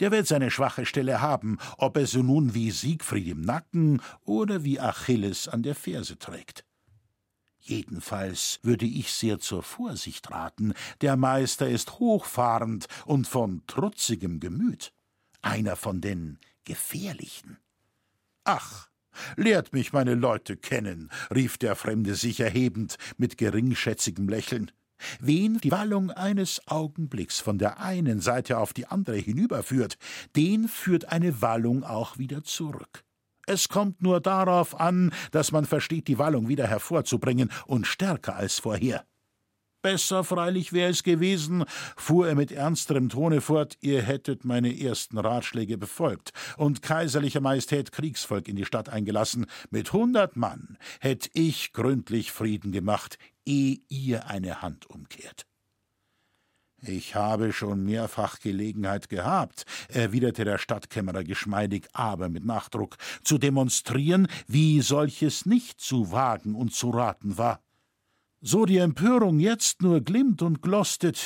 Der 0.00 0.12
wird 0.12 0.26
seine 0.26 0.50
schwache 0.50 0.86
Stelle 0.86 1.20
haben, 1.20 1.58
ob 1.78 1.96
er 1.96 2.06
so 2.06 2.22
nun 2.22 2.54
wie 2.54 2.70
Siegfried 2.70 3.28
im 3.28 3.40
Nacken 3.40 4.00
oder 4.24 4.64
wie 4.64 4.80
Achilles 4.80 5.48
an 5.48 5.62
der 5.62 5.74
Ferse 5.74 6.18
trägt. 6.18 6.64
Jedenfalls 7.66 8.60
würde 8.62 8.84
ich 8.84 9.10
sehr 9.10 9.38
zur 9.38 9.62
Vorsicht 9.62 10.30
raten, 10.30 10.74
der 11.00 11.16
Meister 11.16 11.66
ist 11.66 11.98
hochfahrend 11.98 12.86
und 13.06 13.26
von 13.26 13.62
trutzigem 13.66 14.38
Gemüt, 14.38 14.92
einer 15.40 15.74
von 15.74 16.02
den 16.02 16.38
gefährlichen. 16.64 17.56
Ach, 18.44 18.90
lehrt 19.36 19.72
mich 19.72 19.94
meine 19.94 20.14
Leute 20.14 20.58
kennen, 20.58 21.10
rief 21.34 21.56
der 21.56 21.74
Fremde 21.74 22.16
sich 22.16 22.38
erhebend 22.38 22.98
mit 23.16 23.38
geringschätzigem 23.38 24.28
Lächeln. 24.28 24.70
Wen 25.18 25.58
die 25.58 25.70
Wallung 25.70 26.10
eines 26.10 26.60
Augenblicks 26.66 27.40
von 27.40 27.56
der 27.56 27.80
einen 27.80 28.20
Seite 28.20 28.58
auf 28.58 28.74
die 28.74 28.86
andere 28.86 29.16
hinüberführt, 29.16 29.96
den 30.36 30.68
führt 30.68 31.06
eine 31.06 31.40
Wallung 31.40 31.82
auch 31.82 32.18
wieder 32.18 32.44
zurück. 32.44 33.04
Es 33.46 33.68
kommt 33.68 34.02
nur 34.02 34.20
darauf 34.20 34.78
an, 34.78 35.12
dass 35.32 35.52
man 35.52 35.64
versteht, 35.64 36.08
die 36.08 36.18
Wallung 36.18 36.48
wieder 36.48 36.66
hervorzubringen 36.66 37.50
und 37.66 37.86
stärker 37.86 38.36
als 38.36 38.58
vorher. 38.58 39.04
Besser 39.84 40.24
freilich 40.24 40.72
wäre 40.72 40.90
es 40.90 41.02
gewesen, 41.02 41.64
fuhr 41.94 42.26
er 42.26 42.34
mit 42.34 42.50
ernsterem 42.50 43.10
Tone 43.10 43.42
fort, 43.42 43.76
ihr 43.82 44.00
hättet 44.00 44.46
meine 44.46 44.80
ersten 44.80 45.18
Ratschläge 45.18 45.76
befolgt 45.76 46.32
und 46.56 46.80
kaiserlicher 46.80 47.42
Majestät 47.42 47.92
Kriegsvolk 47.92 48.48
in 48.48 48.56
die 48.56 48.64
Stadt 48.64 48.88
eingelassen. 48.88 49.44
Mit 49.68 49.92
hundert 49.92 50.36
Mann 50.36 50.78
hätt 51.00 51.28
ich 51.34 51.74
gründlich 51.74 52.32
Frieden 52.32 52.72
gemacht, 52.72 53.18
ehe 53.44 53.76
ihr 53.90 54.26
eine 54.26 54.62
Hand 54.62 54.88
umkehrt. 54.88 55.44
Ich 56.86 57.14
habe 57.14 57.54
schon 57.54 57.84
mehrfach 57.84 58.40
Gelegenheit 58.40 59.08
gehabt, 59.08 59.64
erwiderte 59.88 60.44
der 60.44 60.58
Stadtkämmerer 60.58 61.24
geschmeidig, 61.24 61.88
aber 61.94 62.28
mit 62.28 62.44
Nachdruck, 62.44 62.98
zu 63.22 63.38
demonstrieren, 63.38 64.28
wie 64.46 64.82
solches 64.82 65.46
nicht 65.46 65.80
zu 65.80 66.12
wagen 66.12 66.54
und 66.54 66.74
zu 66.74 66.90
raten 66.90 67.38
war. 67.38 67.60
So 68.42 68.66
die 68.66 68.76
Empörung 68.76 69.40
jetzt 69.40 69.80
nur 69.80 70.02
glimmt 70.02 70.42
und 70.42 70.60
glostet, 70.60 71.22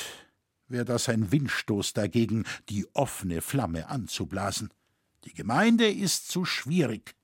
wäre 0.68 0.85
das 0.85 1.09
ein 1.09 1.33
Windstoß 1.33 1.92
dagegen, 1.92 2.44
die 2.68 2.87
offene 2.94 3.40
Flamme 3.40 3.88
anzublasen. 3.88 4.71
Die 5.25 5.35
Gemeinde 5.35 5.90
ist 5.90 6.29
zu 6.29 6.44
schwierig. 6.44 7.16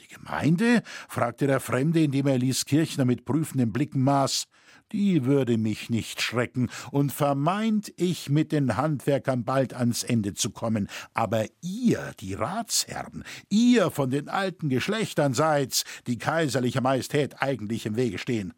Die 0.00 0.08
Gemeinde? 0.08 0.82
fragte 1.08 1.46
der 1.46 1.60
Fremde, 1.60 2.02
indem 2.02 2.26
er 2.26 2.38
Lies 2.38 2.66
Kirchner 2.66 3.06
mit 3.06 3.24
prüfenden 3.24 3.72
Blicken 3.72 4.02
maß 4.02 4.48
die 4.92 5.24
würde 5.24 5.58
mich 5.58 5.90
nicht 5.90 6.22
schrecken, 6.22 6.70
und 6.90 7.12
vermeint 7.12 7.92
ich 7.96 8.28
mit 8.28 8.52
den 8.52 8.76
Handwerkern 8.76 9.44
bald 9.44 9.74
ans 9.74 10.02
Ende 10.02 10.34
zu 10.34 10.50
kommen, 10.50 10.88
aber 11.14 11.46
ihr, 11.60 12.12
die 12.20 12.34
Ratsherren, 12.34 13.24
ihr 13.48 13.90
von 13.90 14.10
den 14.10 14.28
alten 14.28 14.68
Geschlechtern 14.68 15.34
seid's, 15.34 15.84
die 16.06 16.18
kaiserliche 16.18 16.80
Majestät 16.80 17.42
eigentlich 17.42 17.86
im 17.86 17.96
Wege 17.96 18.18
stehen. 18.18 18.54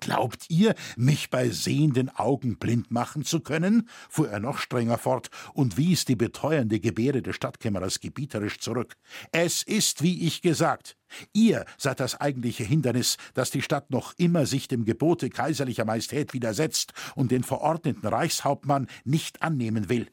Glaubt 0.00 0.46
ihr, 0.48 0.74
mich 0.96 1.28
bei 1.28 1.50
sehenden 1.50 2.08
Augen 2.08 2.56
blind 2.56 2.90
machen 2.90 3.24
zu 3.24 3.40
können? 3.40 3.88
fuhr 4.08 4.30
er 4.30 4.40
noch 4.40 4.58
strenger 4.58 4.96
fort 4.96 5.28
und 5.52 5.76
wies 5.76 6.06
die 6.06 6.16
beteuernde 6.16 6.80
Gebärde 6.80 7.20
des 7.20 7.36
Stadtkämmerers 7.36 8.00
gebieterisch 8.00 8.58
zurück. 8.60 8.96
Es 9.30 9.62
ist, 9.62 10.02
wie 10.02 10.26
ich 10.26 10.40
gesagt. 10.40 10.96
Ihr 11.32 11.64
seid 11.76 12.00
das 12.00 12.20
eigentliche 12.20 12.64
Hindernis, 12.64 13.16
dass 13.34 13.50
die 13.50 13.62
Stadt 13.62 13.90
noch 13.90 14.14
immer 14.18 14.46
sich 14.46 14.68
dem 14.68 14.84
Gebote 14.84 15.30
kaiserlicher 15.30 15.84
Majestät 15.84 16.32
widersetzt 16.32 16.92
und 17.14 17.30
den 17.30 17.42
verordneten 17.42 18.06
Reichshauptmann 18.06 18.86
nicht 19.04 19.42
annehmen 19.42 19.88
will. 19.88 20.08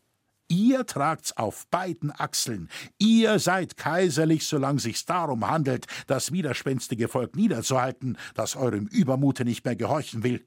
Ihr 0.50 0.86
tragt's 0.86 1.36
auf 1.36 1.68
beiden 1.68 2.12
Achseln. 2.12 2.70
Ihr 3.00 3.38
seid 3.40 3.76
kaiserlich, 3.76 4.46
solange 4.46 4.80
sich's 4.80 5.06
darum 5.06 5.50
handelt, 5.50 5.88
das 6.08 6.32
widerspenstige 6.32 7.10
Volk 7.10 7.36
niederzuhalten, 7.36 8.18
das 8.34 8.56
eurem 8.56 8.88
Übermute 8.88 9.44
nicht 9.44 9.66
mehr 9.66 9.76
gehorchen 9.76 10.24
will. 10.24 10.46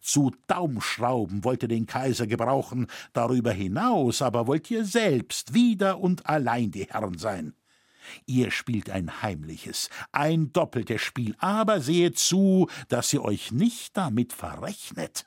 Zu 0.00 0.32
Daumenschrauben 0.46 1.42
wollt 1.42 1.62
ihr 1.62 1.68
den 1.68 1.86
Kaiser 1.86 2.26
gebrauchen, 2.26 2.86
darüber 3.12 3.50
hinaus 3.50 4.22
aber 4.22 4.46
wollt 4.46 4.70
ihr 4.70 4.84
selbst 4.84 5.54
wieder 5.54 5.98
und 5.98 6.26
allein 6.26 6.70
die 6.70 6.84
Herren 6.84 7.18
sein. 7.18 7.54
Ihr 8.26 8.50
spielt 8.50 8.90
ein 8.90 9.22
heimliches, 9.22 9.90
ein 10.12 10.52
doppeltes 10.52 11.00
Spiel, 11.00 11.34
aber 11.38 11.80
seht 11.80 12.18
zu, 12.18 12.68
dass 12.88 13.12
ihr 13.12 13.22
euch 13.22 13.52
nicht 13.52 13.96
damit 13.96 14.32
verrechnet. 14.32 15.26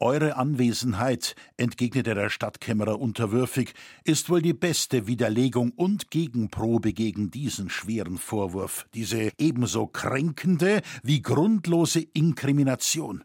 Eure 0.00 0.36
Anwesenheit, 0.36 1.34
entgegnete 1.56 2.14
der 2.14 2.30
Stadtkämmerer 2.30 3.00
unterwürfig, 3.00 3.74
ist 4.04 4.30
wohl 4.30 4.40
die 4.40 4.52
beste 4.52 5.08
Widerlegung 5.08 5.72
und 5.72 6.12
Gegenprobe 6.12 6.92
gegen 6.92 7.32
diesen 7.32 7.68
schweren 7.68 8.16
Vorwurf, 8.16 8.86
diese 8.94 9.32
ebenso 9.38 9.88
kränkende 9.88 10.82
wie 11.02 11.20
grundlose 11.20 12.00
Inkrimination. 12.00 13.24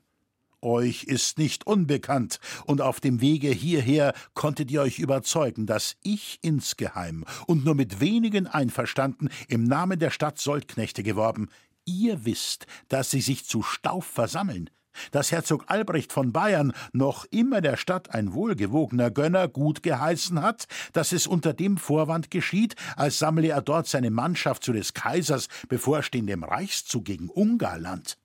Euch 0.63 1.04
ist 1.04 1.38
nicht 1.38 1.67
unbekannt, 1.67 2.39
und 2.65 2.82
auf 2.82 2.99
dem 2.99 3.21
Wege 3.21 3.49
hierher 3.49 4.13
konntet 4.34 4.71
ihr 4.71 4.82
euch 4.82 4.99
überzeugen, 4.99 5.65
dass 5.65 5.95
ich 6.04 6.39
insgeheim 6.41 7.26
und 7.47 7.65
nur 7.65 7.76
mit 7.76 7.99
wenigen 7.99 8.47
einverstanden 8.47 9.30
im 9.47 9.65
Namen 9.65 9.99
der 9.99 10.10
Stadt 10.10 10.39
Soldknechte 10.39 11.04
geworben. 11.04 11.49
Ihr 11.86 12.23
wisst, 12.26 12.65
dass 12.88 13.12
sie 13.12 13.21
sich 13.21 13.45
zu 13.45 13.62
Stauf 13.62 14.06
versammeln, 14.06 14.69
dass 15.12 15.32
Herzog 15.32 15.65
Albrecht 15.67 16.13
von 16.13 16.32
Bayern 16.32 16.73
noch 16.93 17.26
immer 17.32 17.62
der 17.62 17.78
Stadt 17.78 18.13
ein 18.13 18.34
wohlgewogener 18.34 19.12
Gönner 19.12 19.47
gut 19.47 19.84
geheißen 19.84 20.41
hat, 20.41 20.67
dass 20.93 21.12
es 21.12 21.28
unter 21.28 21.54
dem 21.54 21.78
Vorwand 21.78 22.32
geschieht, 22.32 22.76
als 22.95 23.19
sammle 23.19 23.49
er 23.49 23.62
dort 23.62 23.88
seine 23.88 24.12
Mannschaft 24.12 24.63
zu 24.63 24.71
des 24.71 24.93
Kaisers 24.93 25.47
bevorstehendem 25.67 26.43
Reichszug 26.43 27.06
gegen 27.06 27.30
Ungarland. 27.30 28.17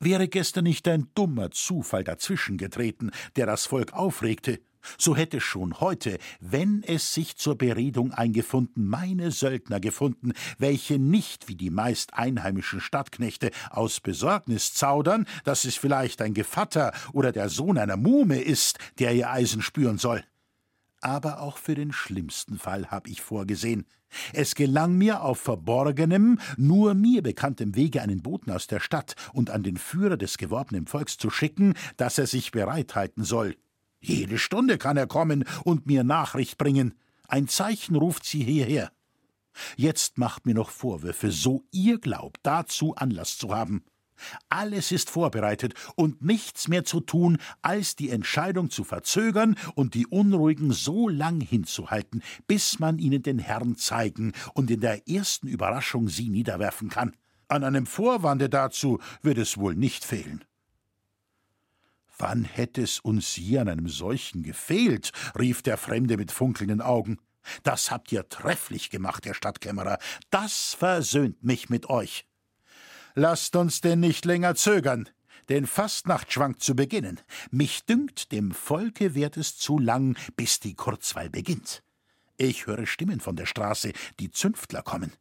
Wäre 0.00 0.28
gestern 0.28 0.64
nicht 0.64 0.86
ein 0.88 1.08
dummer 1.14 1.50
Zufall 1.50 2.04
dazwischengetreten, 2.04 3.10
der 3.36 3.46
das 3.46 3.66
Volk 3.66 3.92
aufregte, 3.92 4.60
so 4.98 5.16
hätte 5.16 5.40
schon 5.40 5.80
heute, 5.80 6.18
wenn 6.40 6.82
es 6.82 7.14
sich 7.14 7.36
zur 7.36 7.56
Beredung 7.56 8.12
eingefunden, 8.12 8.86
meine 8.86 9.30
Söldner 9.30 9.80
gefunden, 9.80 10.32
welche 10.58 10.98
nicht 10.98 11.48
wie 11.48 11.56
die 11.56 11.70
meist 11.70 12.14
einheimischen 12.14 12.80
Stadtknechte 12.80 13.50
aus 13.70 14.00
Besorgnis 14.00 14.74
zaudern, 14.74 15.26
dass 15.44 15.64
es 15.64 15.76
vielleicht 15.76 16.20
ein 16.20 16.34
Gevatter 16.34 16.92
oder 17.12 17.32
der 17.32 17.48
Sohn 17.48 17.78
einer 17.78 17.96
Muhme 17.96 18.40
ist, 18.40 18.78
der 18.98 19.14
ihr 19.14 19.30
Eisen 19.30 19.62
spüren 19.62 19.98
soll. 19.98 20.24
Aber 21.00 21.40
auch 21.40 21.58
für 21.58 21.74
den 21.74 21.92
schlimmsten 21.92 22.58
Fall 22.58 22.90
habe 22.90 23.10
ich 23.10 23.20
vorgesehen. 23.20 23.86
Es 24.32 24.54
gelang 24.54 24.96
mir 24.96 25.22
auf 25.22 25.38
verborgenem, 25.38 26.38
nur 26.56 26.94
mir 26.94 27.22
bekanntem 27.22 27.74
Wege 27.74 28.02
einen 28.02 28.22
Boten 28.22 28.50
aus 28.50 28.66
der 28.66 28.80
Stadt 28.80 29.14
und 29.32 29.50
an 29.50 29.62
den 29.62 29.76
Führer 29.76 30.16
des 30.16 30.38
geworbenen 30.38 30.86
Volks 30.86 31.16
zu 31.16 31.30
schicken, 31.30 31.74
dass 31.96 32.18
er 32.18 32.26
sich 32.26 32.52
bereithalten 32.52 33.24
soll. 33.24 33.56
Jede 34.00 34.38
Stunde 34.38 34.78
kann 34.78 34.96
er 34.96 35.06
kommen 35.06 35.44
und 35.64 35.86
mir 35.86 36.04
Nachricht 36.04 36.58
bringen. 36.58 36.94
Ein 37.26 37.48
Zeichen 37.48 37.96
ruft 37.96 38.24
sie 38.24 38.42
hierher. 38.42 38.92
Jetzt 39.76 40.18
macht 40.18 40.46
mir 40.46 40.54
noch 40.54 40.70
Vorwürfe, 40.70 41.30
so 41.30 41.64
ihr 41.70 41.98
glaubt, 41.98 42.40
dazu 42.42 42.94
Anlass 42.96 43.38
zu 43.38 43.54
haben. 43.54 43.84
Alles 44.48 44.92
ist 44.92 45.10
vorbereitet 45.10 45.74
und 45.96 46.22
nichts 46.22 46.68
mehr 46.68 46.84
zu 46.84 47.00
tun, 47.00 47.38
als 47.62 47.96
die 47.96 48.10
Entscheidung 48.10 48.70
zu 48.70 48.84
verzögern 48.84 49.56
und 49.74 49.94
die 49.94 50.06
Unruhigen 50.06 50.72
so 50.72 51.08
lang 51.08 51.40
hinzuhalten, 51.40 52.22
bis 52.46 52.78
man 52.78 52.98
ihnen 52.98 53.22
den 53.22 53.38
Herrn 53.38 53.76
zeigen 53.76 54.32
und 54.54 54.70
in 54.70 54.80
der 54.80 55.08
ersten 55.08 55.48
Überraschung 55.48 56.08
sie 56.08 56.28
niederwerfen 56.28 56.88
kann. 56.88 57.16
An 57.48 57.64
einem 57.64 57.86
Vorwande 57.86 58.48
dazu 58.48 59.00
wird 59.22 59.38
es 59.38 59.58
wohl 59.58 59.74
nicht 59.74 60.04
fehlen. 60.04 60.44
Wann 62.16 62.44
hätte 62.44 62.82
es 62.82 63.00
uns 63.00 63.36
je 63.36 63.58
an 63.58 63.68
einem 63.68 63.88
solchen 63.88 64.42
gefehlt? 64.42 65.12
rief 65.38 65.62
der 65.62 65.76
Fremde 65.76 66.16
mit 66.16 66.30
funkelnden 66.30 66.80
Augen. 66.80 67.18
Das 67.62 67.90
habt 67.90 68.12
ihr 68.12 68.28
trefflich 68.28 68.90
gemacht, 68.90 69.26
Herr 69.26 69.34
Stadtkämmerer. 69.34 69.98
Das 70.30 70.74
versöhnt 70.74 71.42
mich 71.42 71.68
mit 71.68 71.90
euch. 71.90 72.26
Lasst 73.14 73.54
uns 73.54 73.80
denn 73.80 74.00
nicht 74.00 74.24
länger 74.24 74.56
zögern, 74.56 75.08
den 75.48 75.66
Fastnacht 75.66 76.32
schwankt 76.32 76.62
zu 76.62 76.74
beginnen. 76.74 77.20
Mich 77.50 77.84
dünkt, 77.84 78.32
dem 78.32 78.50
Volke 78.50 79.14
währt 79.14 79.36
es 79.36 79.56
zu 79.56 79.78
lang, 79.78 80.18
bis 80.36 80.58
die 80.58 80.74
Kurzweil 80.74 81.30
beginnt. 81.30 81.84
Ich 82.36 82.66
höre 82.66 82.86
Stimmen 82.86 83.20
von 83.20 83.36
der 83.36 83.46
Straße, 83.46 83.92
die 84.18 84.32
Zünftler 84.32 84.82
kommen. 84.82 85.12